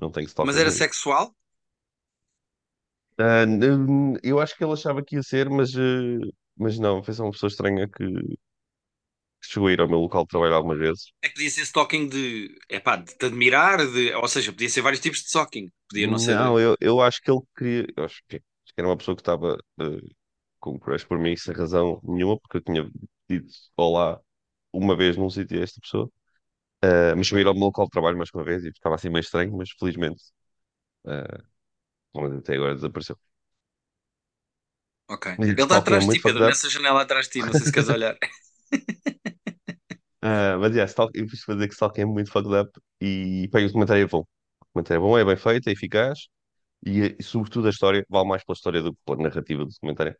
não 0.00 0.10
tenho 0.12 0.26
mas 0.40 0.56
stalkers 0.56 0.58
era 0.58 0.70
nenhum. 0.70 0.82
sexual? 0.82 1.34
Ah, 3.18 3.44
eu 4.22 4.38
acho 4.40 4.56
que 4.56 4.64
ele 4.64 4.72
achava 4.72 5.02
que 5.04 5.16
ia 5.16 5.22
ser, 5.22 5.48
mas, 5.50 5.72
mas 6.56 6.78
não, 6.78 7.02
foi 7.02 7.14
só 7.14 7.24
uma 7.24 7.32
pessoa 7.32 7.48
estranha 7.50 7.88
que 7.88 8.04
chegou 9.52 9.68
a 9.68 9.72
ir 9.72 9.80
ao 9.80 9.88
meu 9.88 9.98
local 10.00 10.22
de 10.24 10.28
trabalho 10.28 10.54
algumas 10.54 10.78
vezes. 10.78 11.12
É 11.22 11.28
que 11.28 11.34
podia 11.34 11.50
ser 11.50 11.62
stalking 11.62 12.08
de, 12.08 12.56
epá, 12.68 12.96
de 12.96 13.14
te 13.16 13.26
admirar, 13.26 13.78
de, 13.94 14.14
ou 14.14 14.28
seja, 14.28 14.52
podia 14.52 14.68
ser 14.68 14.82
vários 14.82 15.00
tipos 15.00 15.20
de 15.20 15.26
stalking. 15.26 15.70
Podia 15.88 16.06
não 16.06 16.18
Não, 16.20 16.58
ser. 16.58 16.60
eu, 16.60 16.76
eu 16.80 17.00
acho 17.00 17.20
que 17.22 17.30
ele 17.30 17.40
queria. 17.56 17.86
Eu 17.96 18.04
acho 18.04 18.22
que, 18.28 18.36
acho 18.36 18.42
que 18.74 18.80
era 18.80 18.88
uma 18.88 18.96
pessoa 18.96 19.16
que 19.16 19.22
estava 19.22 19.56
eh, 19.80 19.84
com 20.60 20.78
crush 20.78 21.04
por 21.06 21.18
mim 21.18 21.36
sem 21.36 21.54
razão 21.54 22.00
nenhuma, 22.04 22.38
porque 22.40 22.58
eu 22.58 22.62
tinha 22.62 22.90
dito 23.28 23.48
olá 23.76 24.20
uma 24.72 24.96
vez 24.96 25.16
num 25.16 25.30
sítio 25.30 25.60
a 25.60 25.64
esta 25.64 25.80
pessoa. 25.80 26.10
Eh, 26.82 27.14
mas 27.16 27.26
chegou 27.28 27.38
a 27.40 27.42
ir 27.42 27.46
ao 27.48 27.54
meu 27.54 27.64
local 27.66 27.86
de 27.86 27.90
trabalho 27.92 28.18
mais 28.18 28.30
uma 28.34 28.44
vez 28.44 28.64
e 28.64 28.70
estava 28.70 28.96
assim 28.96 29.10
meio 29.10 29.22
estranho, 29.22 29.56
mas 29.56 29.70
felizmente, 29.78 30.22
mas 32.14 32.32
até 32.32 32.54
agora 32.56 32.74
desapareceu. 32.74 33.16
Ok. 35.08 35.26
Ele 35.56 35.64
está 35.64 35.76
é 35.76 35.78
atrás 35.78 36.04
de 36.04 36.10
ti, 36.18 36.20
Pedro, 36.24 36.44
nessa 36.44 36.68
janela 36.68 37.02
atrás 37.02 37.26
de 37.26 37.32
ti, 37.32 37.42
não 37.42 37.54
sei 37.54 37.66
se 37.66 37.72
queres 37.72 37.88
olhar. 37.88 38.16
Ah, 40.20 40.56
mas 40.58 40.72
yeah, 40.74 40.86
stalk, 40.90 41.12
eu 41.16 41.26
preciso 41.26 41.46
fazer 41.46 41.68
que 41.68 41.74
stalking 41.74 42.00
é 42.02 42.04
muito 42.04 42.30
fucked 42.32 42.52
up 42.54 42.70
e 43.00 43.48
pá, 43.52 43.60
e 43.60 43.64
o 43.64 43.66
documentário 43.68 44.02
é 44.04 44.06
bom. 44.06 44.20
O 44.20 44.64
documentário 44.66 45.00
é 45.00 45.02
bom, 45.02 45.18
é 45.18 45.24
bem 45.24 45.36
feito, 45.36 45.68
é 45.68 45.72
eficaz 45.72 46.28
e, 46.86 47.16
e 47.18 47.22
sobretudo 47.22 47.68
a 47.68 47.70
história 47.70 48.06
vale 48.10 48.28
mais 48.28 48.44
pela 48.44 48.54
história 48.56 48.82
do 48.82 48.94
que 48.94 49.00
pela 49.04 49.18
narrativa 49.24 49.64
do 49.64 49.70
documentário. 49.70 50.16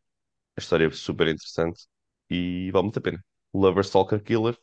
A 0.56 0.60
história 0.60 0.86
é 0.86 0.90
super 0.92 1.28
interessante 1.28 1.86
e 2.30 2.70
vale 2.72 2.84
muito 2.84 2.98
a 3.00 3.02
pena. 3.02 3.24
Lover 3.54 3.84
Stalker 3.84 4.22
Killer, 4.22 4.58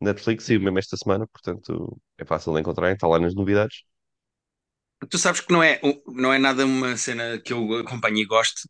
Netflix, 0.00 0.44
saiu 0.46 0.60
mesmo 0.62 0.78
esta 0.80 0.96
semana, 0.98 1.26
portanto 1.28 2.00
é 2.18 2.24
fácil 2.26 2.54
de 2.54 2.60
encontrar, 2.60 2.92
está 2.92 3.08
lá 3.08 3.18
nas 3.20 3.34
novidades. 3.34 3.84
Tu 5.10 5.18
sabes 5.18 5.40
que 5.40 5.52
não 5.52 5.62
é, 5.62 5.80
não 6.06 6.32
é 6.32 6.38
nada 6.38 6.64
uma 6.64 6.96
cena 6.96 7.38
que 7.40 7.52
eu 7.52 7.76
acompanho 7.78 8.18
e 8.18 8.24
gosto. 8.26 8.68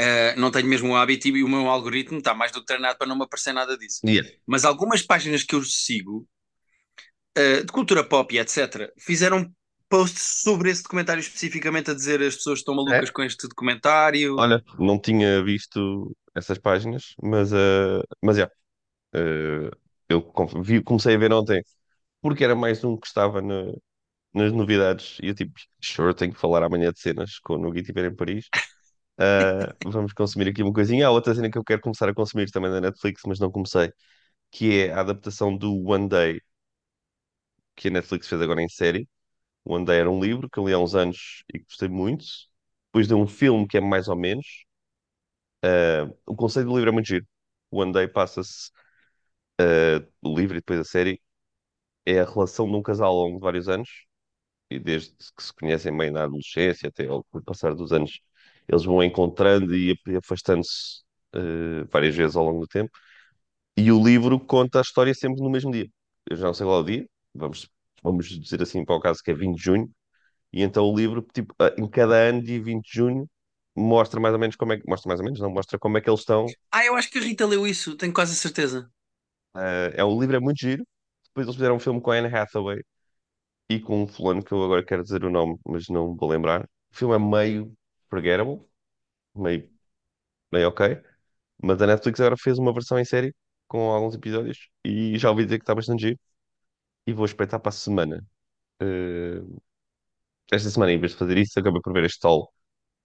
Uh, 0.00 0.38
não 0.40 0.50
tenho 0.50 0.66
mesmo 0.66 0.90
o 0.90 0.96
hábito 0.96 1.28
e 1.28 1.44
o 1.44 1.48
meu 1.48 1.68
algoritmo 1.68 2.18
está 2.18 2.34
mais 2.34 2.50
do 2.50 2.60
que 2.60 2.66
treinado 2.66 2.98
para 2.98 3.06
não 3.06 3.16
me 3.16 3.22
aparecer 3.24 3.52
nada 3.52 3.78
disso. 3.78 4.00
Yeah. 4.04 4.28
Mas 4.46 4.64
algumas 4.64 5.02
páginas 5.02 5.44
que 5.44 5.54
eu 5.54 5.62
sigo, 5.62 6.26
uh, 7.38 7.64
de 7.64 7.72
cultura 7.72 8.04
pop 8.04 8.34
e 8.34 8.38
etc., 8.38 8.92
fizeram 8.98 9.50
posts 9.88 10.40
sobre 10.42 10.70
esse 10.70 10.82
documentário 10.82 11.20
especificamente 11.20 11.90
a 11.90 11.94
dizer 11.94 12.20
as 12.22 12.36
pessoas 12.36 12.58
estão 12.60 12.74
malucas 12.74 13.10
É? 13.10 13.12
com 13.12 13.22
este 13.22 13.46
documentário. 13.48 14.36
Olha, 14.36 14.62
não 14.78 14.98
tinha 14.98 15.42
visto 15.44 16.16
essas 16.34 16.58
páginas, 16.58 17.14
mas, 17.22 17.52
uh, 17.52 18.02
mas 18.22 18.36
yeah, 18.36 18.52
uh, 19.16 19.70
eu 20.08 20.32
vi- 20.62 20.82
comecei 20.82 21.14
a 21.14 21.18
ver 21.18 21.32
ontem 21.32 21.62
porque 22.22 22.44
era 22.44 22.54
mais 22.56 22.84
um 22.84 22.96
que 22.96 23.06
estava 23.06 23.42
na- 23.42 23.72
nas 24.34 24.52
novidades 24.52 25.18
e 25.22 25.28
eu 25.28 25.34
tipo, 25.34 25.52
sure, 25.82 26.14
tenho 26.14 26.32
que 26.34 26.40
falar 26.40 26.62
amanhã 26.64 26.92
de 26.92 27.00
cenas 27.00 27.38
quando 27.40 27.68
o 27.68 27.72
Gui 27.72 27.80
estiver 27.80 28.06
em 28.10 28.16
Paris. 28.16 28.48
Uh, 29.18 29.72
vamos 29.90 30.12
consumir 30.12 30.48
aqui 30.48 30.62
uma 30.62 30.72
coisinha. 30.72 31.06
Há 31.06 31.10
outra 31.10 31.34
cena 31.34 31.50
que 31.50 31.56
eu 31.58 31.64
quero 31.64 31.80
começar 31.80 32.08
a 32.08 32.14
consumir 32.14 32.50
também 32.50 32.70
na 32.70 32.80
Netflix, 32.80 33.22
mas 33.26 33.38
não 33.38 33.50
comecei, 33.50 33.92
que 34.50 34.80
é 34.82 34.92
a 34.92 35.00
adaptação 35.02 35.56
do 35.56 35.74
One 35.88 36.08
Day, 36.08 36.40
que 37.76 37.88
a 37.88 37.90
Netflix 37.90 38.28
fez 38.28 38.40
agora 38.42 38.62
em 38.62 38.68
série. 38.68 39.08
O 39.64 39.74
One 39.74 39.84
Day 39.86 40.00
era 40.00 40.10
um 40.10 40.20
livro 40.22 40.50
que 40.50 40.58
eu 40.60 40.66
li 40.68 40.74
há 40.74 40.78
uns 40.78 40.94
anos 40.96 41.44
e 41.54 41.60
gostei 41.60 41.88
muito. 41.88 42.24
Depois 42.88 43.08
de 43.08 43.14
um 43.14 43.26
filme 43.26 43.68
que 43.68 43.78
é 43.78 43.82
mais 43.82 44.08
ou 44.08 44.16
menos. 44.16 44.46
Uh, 45.64 46.14
o 46.26 46.36
conceito 46.36 46.66
do 46.68 46.74
livro 46.76 46.90
é 46.90 46.92
muito 46.92 47.06
giro. 47.06 47.26
O 47.70 47.80
One 47.80 47.92
Day 47.92 48.06
passa-se, 48.08 48.70
uh, 49.60 50.06
o 50.22 50.36
livro 50.38 50.56
e 50.56 50.60
depois 50.60 50.80
a 50.80 50.84
série, 50.84 51.20
é 52.06 52.20
a 52.20 52.24
relação 52.24 52.66
de 52.70 52.76
um 52.76 52.82
casal 52.82 53.10
ao 53.10 53.24
longo 53.24 53.38
de 53.38 53.42
vários 53.44 53.68
anos, 53.68 53.88
e 54.70 54.78
desde 54.80 55.12
que 55.36 55.42
se 55.44 55.54
conhecem 55.54 55.96
bem 55.96 56.10
na 56.10 56.24
adolescência 56.24 56.88
até 56.90 57.06
ao 57.08 57.24
passar 57.46 57.74
dos 57.74 57.92
anos, 57.92 58.20
eles 58.68 58.84
vão 58.84 59.02
encontrando 59.02 59.74
e 59.76 59.98
afastando-se 60.16 61.02
uh, 61.34 61.86
várias 61.90 62.14
vezes 62.14 62.36
ao 62.36 62.44
longo 62.44 62.60
do 62.60 62.66
tempo. 62.66 62.90
E 63.76 63.90
o 63.90 64.02
livro 64.02 64.38
conta 64.40 64.78
a 64.78 64.82
história 64.82 65.14
sempre 65.14 65.42
no 65.42 65.50
mesmo 65.50 65.72
dia. 65.72 65.88
Eu 66.30 66.36
já 66.36 66.46
não 66.46 66.54
sei 66.54 66.66
qual 66.66 66.78
é 66.78 66.82
o 66.82 66.84
dia, 66.84 67.06
vamos, 67.34 67.68
vamos 68.02 68.28
dizer 68.28 68.62
assim 68.62 68.84
para 68.84 68.96
o 68.96 69.00
caso 69.00 69.20
que 69.22 69.30
é 69.30 69.34
20 69.34 69.56
de 69.56 69.62
junho, 69.62 69.90
e 70.52 70.62
então 70.62 70.84
o 70.84 70.96
livro, 70.96 71.26
tipo, 71.34 71.52
em 71.76 71.88
cada 71.88 72.14
ano, 72.14 72.42
dia 72.42 72.62
20 72.62 72.84
de 72.86 72.92
junho, 72.92 73.28
mostra 73.76 74.20
mais 74.20 74.32
ou 74.32 74.38
menos 74.38 74.54
como 74.54 74.72
é 74.72 74.78
que, 74.78 74.88
mostra 74.88 75.08
mais 75.08 75.18
ou 75.18 75.24
menos, 75.24 75.40
não, 75.40 75.50
mostra 75.50 75.78
como 75.78 75.98
é 75.98 76.00
que 76.00 76.08
eles 76.08 76.20
estão. 76.20 76.46
Ah, 76.70 76.84
eu 76.84 76.94
acho 76.94 77.10
que 77.10 77.18
a 77.18 77.22
Rita 77.22 77.44
leu 77.44 77.66
isso, 77.66 77.96
tenho 77.96 78.12
quase 78.12 78.36
certeza. 78.36 78.88
Eh, 79.56 79.94
é, 79.96 80.04
o 80.04 80.20
livro 80.20 80.36
é 80.36 80.40
muito 80.40 80.58
giro. 80.60 80.86
Depois 81.28 81.46
eles 81.46 81.56
fizeram 81.56 81.76
um 81.76 81.80
filme 81.80 82.00
com 82.00 82.12
a 82.12 82.16
Anne 82.16 82.32
Hathaway 82.32 82.80
e 83.68 83.80
com 83.80 84.04
um 84.04 84.06
fulano 84.06 84.44
que 84.44 84.52
eu 84.52 84.62
agora 84.64 84.84
quero 84.84 85.02
dizer 85.02 85.24
o 85.24 85.30
nome, 85.30 85.58
mas 85.66 85.88
não 85.88 86.14
vou 86.14 86.28
lembrar. 86.30 86.62
O 86.92 86.96
filme 86.96 87.14
é 87.16 87.18
meio 87.18 87.72
forgettable, 88.14 88.62
meio, 89.36 89.70
meio 90.52 90.68
ok, 90.68 91.00
mas 91.62 91.80
a 91.82 91.88
Netflix 91.88 92.20
agora 92.20 92.36
fez 92.38 92.58
uma 92.58 92.72
versão 92.72 92.98
em 92.98 93.04
série 93.06 93.34
com 93.68 93.90
alguns 93.90 94.14
episódios 94.16 94.68
e 94.84 95.18
já 95.18 95.30
ouvi 95.30 95.44
dizer 95.44 95.58
que 95.58 95.64
está 95.64 95.74
bastante 95.74 96.02
giro. 96.02 96.20
e 97.06 97.12
vou 97.12 97.24
espreitar 97.26 97.60
para 97.60 97.70
a 97.70 97.72
semana. 97.72 98.24
Eh, 98.80 99.42
esta 100.52 100.70
semana, 100.70 100.92
em 100.92 100.98
vez 101.00 101.12
de 101.12 101.18
fazer 101.18 101.38
isso, 101.38 101.58
acabei 101.58 101.80
por 101.82 101.92
ver 101.92 102.04
este 102.04 102.20
tal 102.20 102.52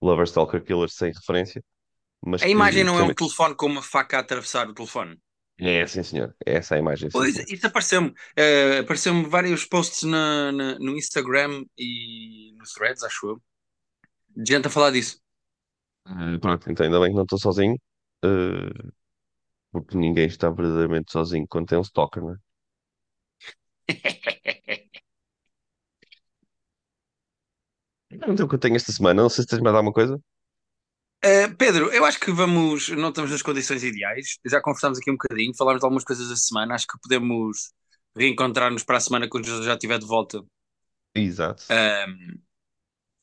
Lover 0.02 0.26
Stalker 0.26 0.64
Killer 0.64 0.88
sem 0.90 1.12
referência, 1.12 1.62
mas 2.22 2.44
A 2.44 2.48
imagem 2.48 2.82
que, 2.82 2.86
que 2.86 2.94
não 2.94 2.98
é 2.98 3.02
um 3.02 3.14
também. 3.14 3.14
telefone 3.14 3.54
com 3.56 3.64
uma 3.66 3.82
faca 3.82 4.18
a 4.18 4.20
atravessar 4.20 4.68
o 4.68 4.74
telefone. 4.74 5.18
É, 5.58 5.86
sim, 5.86 6.02
senhor. 6.02 6.34
É 6.46 6.54
essa 6.56 6.74
a 6.74 6.78
imagem, 6.78 7.10
sim, 7.10 7.24
Pois, 7.24 7.34
senhor. 7.34 7.46
isso 7.48 7.66
apareceu-me. 7.66 8.14
Eh, 8.36 8.78
apareceu-me 8.80 9.24
vários 9.28 9.64
posts 9.64 10.02
na- 10.04 10.52
na- 10.52 10.78
no 10.78 10.96
Instagram 10.96 11.64
e 11.76 12.52
no 12.56 12.64
Threads, 12.74 13.02
acho 13.02 13.26
eu, 13.30 13.42
de 14.36 14.52
gente 14.52 14.66
a 14.66 14.70
falar 14.70 14.90
disso. 14.90 15.20
Eh, 16.06 16.38
pronto, 16.40 16.70
então 16.70 16.84
ainda 16.84 17.00
bem 17.00 17.10
que 17.10 17.16
não 17.16 17.22
estou 17.24 17.38
sozinho, 17.38 17.76
eh, 18.24 18.90
porque 19.72 19.96
ninguém 19.98 20.26
está 20.26 20.48
verdadeiramente 20.50 21.10
sozinho 21.12 21.46
quando 21.48 21.66
tem 21.66 21.78
um 21.78 21.82
stalker, 21.82 22.22
não 22.22 22.34
é? 22.34 22.36
Não 28.10 28.36
sei 28.36 28.44
o 28.44 28.48
que 28.48 28.54
eu 28.56 28.58
tenho 28.58 28.76
esta 28.76 28.92
semana, 28.92 29.22
não 29.22 29.28
sei 29.28 29.42
se 29.42 29.48
tens 29.48 29.60
mais 29.62 29.74
alguma 29.74 29.92
coisa. 29.92 30.20
Uh, 31.24 31.54
Pedro, 31.56 31.92
eu 31.92 32.04
acho 32.04 32.18
que 32.18 32.32
vamos, 32.32 32.88
não 32.88 33.10
estamos 33.10 33.30
nas 33.30 33.42
condições 33.42 33.84
ideais. 33.84 34.38
Já 34.46 34.60
conversámos 34.60 34.98
aqui 34.98 35.10
um 35.10 35.14
bocadinho, 35.16 35.54
falámos 35.54 35.80
de 35.80 35.84
algumas 35.84 36.04
coisas 36.04 36.28
da 36.28 36.36
semana. 36.36 36.74
Acho 36.74 36.86
que 36.86 36.98
podemos 37.00 37.72
reencontrar-nos 38.16 38.82
para 38.82 38.96
a 38.96 39.00
semana 39.00 39.28
quando 39.28 39.46
eu 39.46 39.62
já 39.62 39.74
estiver 39.74 39.98
de 39.98 40.06
volta 40.06 40.42
Exato. 41.14 41.64
um, 41.70 42.40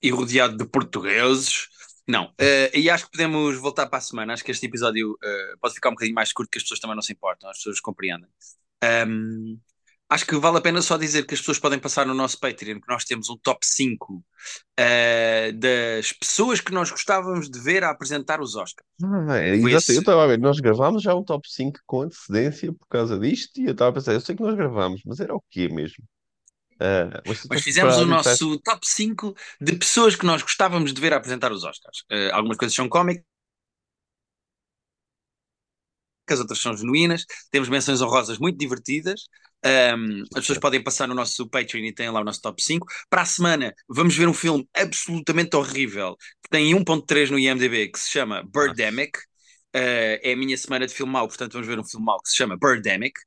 e 0.01 0.09
rodeado 0.09 0.57
de 0.57 0.65
portugueses. 0.65 1.67
Não, 2.07 2.27
uh, 2.27 2.69
e 2.73 2.89
acho 2.89 3.05
que 3.05 3.11
podemos 3.11 3.57
voltar 3.57 3.87
para 3.87 3.97
a 3.97 4.01
semana. 4.01 4.33
Acho 4.33 4.43
que 4.43 4.51
este 4.51 4.65
episódio 4.65 5.11
uh, 5.11 5.57
pode 5.59 5.73
ficar 5.73 5.89
um 5.89 5.93
bocadinho 5.93 6.15
mais 6.15 6.31
curto, 6.31 6.49
que 6.49 6.57
as 6.57 6.63
pessoas 6.63 6.79
também 6.79 6.95
não 6.95 7.01
se 7.01 7.11
importam, 7.11 7.49
as 7.49 7.57
pessoas 7.57 7.81
compreendem. 7.81 8.29
Um, 9.07 9.59
acho 10.09 10.25
que 10.25 10.37
vale 10.37 10.57
a 10.57 10.61
pena 10.61 10.81
só 10.81 10.95
dizer 10.95 11.25
que 11.25 11.33
as 11.33 11.41
pessoas 11.41 11.59
podem 11.59 11.79
passar 11.79 12.05
no 12.05 12.13
nosso 12.13 12.39
Patreon, 12.39 12.79
que 12.79 12.87
nós 12.87 13.03
temos 13.03 13.29
um 13.29 13.37
top 13.37 13.65
5 13.65 14.13
uh, 14.13 14.23
das 15.57 16.13
pessoas 16.13 16.61
que 16.61 16.71
nós 16.71 16.89
gostávamos 16.89 17.49
de 17.49 17.59
ver 17.59 17.83
a 17.83 17.89
apresentar 17.89 18.39
os 18.39 18.55
Oscars. 18.55 18.87
Ah, 19.03 19.37
é. 19.37 19.57
Eu 19.57 19.67
estava 19.67 20.23
a 20.23 20.27
ver, 20.27 20.39
nós 20.39 20.59
gravámos 20.61 21.03
já 21.03 21.13
um 21.13 21.23
top 21.23 21.45
5 21.51 21.79
com 21.85 22.03
antecedência 22.03 22.71
por 22.71 22.87
causa 22.87 23.19
disto 23.19 23.59
e 23.59 23.65
eu 23.65 23.71
estava 23.73 23.91
a 23.91 23.93
pensar, 23.93 24.13
eu 24.13 24.21
sei 24.21 24.33
que 24.33 24.41
nós 24.41 24.55
gravámos, 24.55 25.01
mas 25.05 25.19
era 25.19 25.35
o 25.35 25.43
quê 25.49 25.67
mesmo? 25.67 26.05
Ah, 26.79 27.21
mas 27.49 27.63
fizemos 27.63 27.97
o 27.97 28.05
nosso 28.05 28.59
top 28.59 28.87
5 28.87 29.35
de 29.59 29.75
pessoas 29.75 30.15
que 30.15 30.25
nós 30.25 30.41
gostávamos 30.41 30.93
de 30.93 31.01
ver 31.01 31.13
apresentar 31.13 31.51
os 31.51 31.63
Oscars. 31.63 31.99
Uh, 32.11 32.33
algumas 32.33 32.57
coisas 32.57 32.75
são 32.75 32.87
cómicas, 32.87 33.23
outras 36.29 36.59
são 36.59 36.75
genuínas. 36.77 37.25
Temos 37.51 37.69
menções 37.69 38.01
honrosas 38.01 38.37
muito 38.37 38.57
divertidas. 38.57 39.21
Um, 39.65 40.21
as 40.35 40.41
pessoas 40.41 40.59
podem 40.59 40.83
passar 40.83 41.07
no 41.07 41.15
nosso 41.15 41.49
Patreon 41.49 41.83
e 41.85 41.93
têm 41.93 42.11
lá 42.11 42.21
o 42.21 42.23
nosso 42.23 42.41
top 42.41 42.61
5. 42.61 42.85
Para 43.09 43.23
a 43.23 43.25
semana, 43.25 43.73
vamos 43.89 44.15
ver 44.15 44.27
um 44.27 44.33
filme 44.33 44.67
absolutamente 44.75 45.55
horrível 45.55 46.15
que 46.43 46.49
tem 46.49 46.73
1.3 46.75 47.31
no 47.31 47.39
IMDb 47.39 47.89
que 47.89 47.99
se 47.99 48.11
chama 48.11 48.43
Birdemic. 48.43 49.17
Uh, 49.75 50.19
é 50.23 50.33
a 50.33 50.37
minha 50.37 50.57
semana 50.57 50.87
de 50.87 50.93
filme 50.93 51.11
mau, 51.11 51.27
portanto 51.27 51.53
vamos 51.53 51.67
ver 51.67 51.79
um 51.79 51.83
filme 51.83 52.05
mau 52.05 52.21
que 52.21 52.29
se 52.29 52.35
chama 52.35 52.55
Birdemic. 52.57 53.19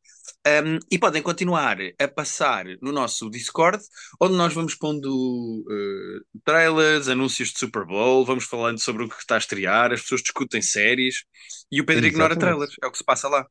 Um, 0.46 0.78
e 0.90 0.98
podem 0.98 1.22
continuar 1.22 1.78
a 1.98 2.08
passar 2.08 2.64
no 2.80 2.92
nosso 2.92 3.28
Discord, 3.30 3.82
onde 4.20 4.34
nós 4.36 4.54
vamos 4.54 4.74
pondo 4.74 5.08
uh, 5.08 6.40
trailers, 6.44 7.08
anúncios 7.08 7.50
de 7.50 7.58
Super 7.58 7.84
Bowl, 7.84 8.24
vamos 8.24 8.44
falando 8.44 8.80
sobre 8.80 9.04
o 9.04 9.08
que 9.08 9.16
está 9.16 9.34
a 9.34 9.38
estrear, 9.38 9.92
as 9.92 10.02
pessoas 10.02 10.22
discutem 10.22 10.62
séries 10.62 11.24
e 11.70 11.80
o 11.80 11.86
Pedro 11.86 12.06
ignora 12.06 12.32
Exatamente. 12.32 12.38
trailers, 12.38 12.76
é 12.82 12.86
o 12.86 12.90
que 12.90 12.98
se 12.98 13.04
passa 13.04 13.28
lá. 13.28 13.46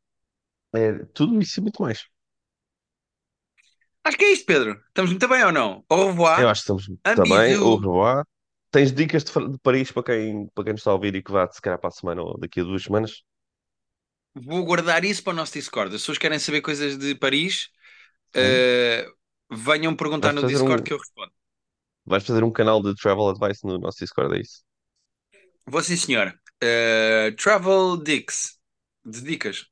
É 0.73 1.05
tudo 1.13 1.41
isso 1.41 1.59
e 1.59 1.63
muito 1.63 1.81
mais. 1.81 2.05
Acho 4.03 4.17
que 4.17 4.25
é 4.25 4.31
isto, 4.33 4.45
Pedro. 4.45 4.81
Estamos 4.87 5.11
muito 5.11 5.27
bem 5.27 5.43
ou 5.43 5.51
não? 5.51 5.83
Au 5.89 5.99
Eu 5.99 6.07
revoir, 6.07 6.45
acho 6.47 6.61
que 6.65 6.71
estamos 6.71 6.89
un 6.89 6.97
também. 7.15 7.55
Au 7.55 7.75
revoir. 7.75 8.25
tens 8.71 8.91
dicas 8.91 9.23
de, 9.23 9.31
de 9.51 9.57
Paris 9.59 9.91
para 9.91 10.03
quem, 10.03 10.47
para 10.53 10.63
quem 10.63 10.73
nos 10.73 10.81
está 10.81 10.91
a 10.91 10.93
ouvir 10.95 11.15
e 11.15 11.23
que 11.23 11.31
vá, 11.31 11.47
se 11.51 11.61
calhar, 11.61 11.79
para 11.79 11.89
a 11.89 11.91
semana 11.91 12.21
ou 12.21 12.37
daqui 12.39 12.59
a 12.61 12.63
duas 12.63 12.83
semanas? 12.83 13.23
Vou 14.45 14.63
guardar 14.63 15.03
isso 15.03 15.23
para 15.23 15.33
o 15.33 15.35
nosso 15.35 15.53
Discord. 15.53 15.93
As 15.93 16.01
pessoas 16.01 16.17
querem 16.17 16.39
saber 16.39 16.61
coisas 16.61 16.97
de 16.97 17.15
Paris, 17.15 17.69
eh, 18.33 19.05
venham 19.51 19.95
perguntar 19.95 20.33
Vais 20.33 20.43
no 20.43 20.47
Discord 20.47 20.81
um, 20.81 20.83
que 20.83 20.93
eu 20.93 20.97
respondo. 20.97 21.31
vais 22.05 22.25
fazer 22.25 22.43
um 22.43 22.51
canal 22.51 22.81
de 22.81 22.95
travel 22.95 23.29
advice 23.29 23.65
no 23.65 23.77
nosso 23.77 23.99
Discord, 23.99 24.35
é 24.35 24.41
isso? 24.41 24.63
Vou 25.65 25.81
sim, 25.81 25.95
senhor. 25.95 26.33
Eh, 26.61 27.31
Travel 27.37 27.97
Dicks. 27.97 28.59
De 29.05 29.21
dicas. 29.21 29.65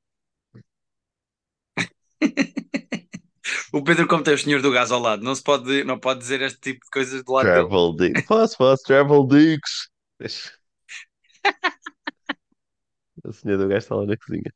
O 3.72 3.84
Pedro, 3.84 4.08
como 4.08 4.24
tem 4.24 4.34
o 4.34 4.38
senhor 4.38 4.62
do 4.62 4.72
gás 4.72 4.92
ao 4.92 5.00
lado, 5.00 5.24
não 5.24 5.36
se 5.36 5.44
pode, 5.44 5.84
não 5.84 6.00
pode 6.00 6.20
dizer 6.20 6.42
este 6.42 6.60
tipo 6.60 6.84
de 6.84 6.90
coisas 6.90 7.24
do 7.24 7.32
lado 7.32 7.52
dele. 7.52 7.68
Travel 7.68 7.96
Dicks. 7.96 8.26
Posso, 8.26 8.58
posso, 8.58 8.84
Travel 8.84 9.28
Dicks. 9.28 9.90
A 13.28 13.34
senhora 13.34 13.64
do 13.64 13.68
gajo 13.70 13.78
está 13.80 13.96
lá 13.96 14.06
na 14.06 14.18
cozinha. 14.18 14.52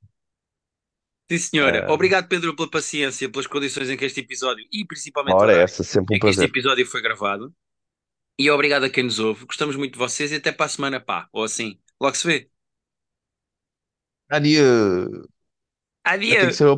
Sim, 1.32 1.38
senhora. 1.38 1.86
Ah, 1.88 1.94
Obrigado, 1.94 2.28
Pedro, 2.28 2.56
pela 2.56 2.70
paciência, 2.70 3.30
pelas 3.32 3.48
condições 3.48 3.90
em 3.90 3.96
que 3.98 4.04
este 4.06 4.20
episódio 4.20 4.66
e 4.72 4.86
principalmente 4.86 5.44
uma 5.44 5.46
hora 5.46 5.54
é 5.54 5.64
essa, 5.64 5.84
sempre 5.84 6.16
um 6.16 6.18
em 6.18 6.22
que 6.22 6.30
este 6.30 6.46
episódio 6.46 6.86
foi 6.86 7.02
gravado. 7.02 7.54
E 8.40 8.50
obrigado 8.52 8.86
a 8.86 8.90
quem 8.90 9.04
nos 9.06 9.20
ouve. 9.20 9.46
Gostamos 9.46 9.76
muito 9.76 9.94
de 9.94 10.00
vocês 10.00 10.32
e 10.32 10.36
até 10.36 10.52
para 10.52 10.68
a 10.68 10.70
semana, 10.70 11.00
pá. 11.02 11.30
Ou 11.34 11.44
assim. 11.46 11.80
Logo 12.02 12.16
se 12.18 12.28
vê. 12.28 12.52
Adieu. 14.30 15.24
Ah, 16.04 16.18
Tem 16.38 16.48
que 16.50 16.54
ser 16.54 16.66
eu. 16.68 16.78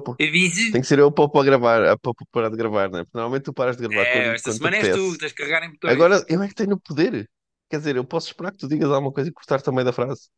Tem 0.72 0.82
que 0.82 0.88
ser 0.88 1.00
eu 1.00 1.12
para 1.12 1.30
para 1.30 1.46
gravar, 1.46 1.98
para 2.00 2.14
para 2.14 2.28
parar 2.32 2.50
de 2.50 2.58
gravar, 2.58 2.90
não 2.90 3.00
é? 3.00 3.04
Porque 3.04 3.18
normalmente 3.18 3.44
tu 3.46 3.54
paras 3.54 3.78
de 3.78 3.84
gravar 3.84 4.06
É, 4.06 4.14
quando, 4.14 4.34
esta 4.36 4.52
quando 4.52 4.58
semana 4.58 4.78
és 4.78 4.90
tu, 4.90 5.18
tens 5.18 5.32
que 5.32 5.38
carregar 5.44 5.64
em 5.64 5.72
botões. 5.72 5.92
Agora 5.94 6.26
eu 6.30 6.42
é 6.44 6.48
que 6.48 6.56
tenho 6.56 6.74
o 6.76 6.80
poder. 6.80 7.30
Quer 7.70 7.78
dizer, 7.80 7.96
eu 7.96 8.06
posso 8.06 8.28
esperar 8.28 8.52
que 8.52 8.58
tu 8.60 8.68
digas 8.68 8.90
alguma 8.92 9.14
coisa 9.14 9.30
e 9.30 9.34
cortar 9.34 9.62
também 9.62 9.86
da 9.86 9.94
frase. 9.94 10.30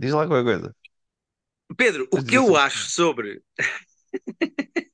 Diz 0.00 0.12
lá 0.14 0.26
qualquer 0.26 0.44
coisa. 0.44 0.74
Pedro, 1.76 2.08
o 2.10 2.16
Mas 2.16 2.24
que 2.24 2.36
eu 2.36 2.56
acho 2.56 2.90
sobre. 2.90 3.42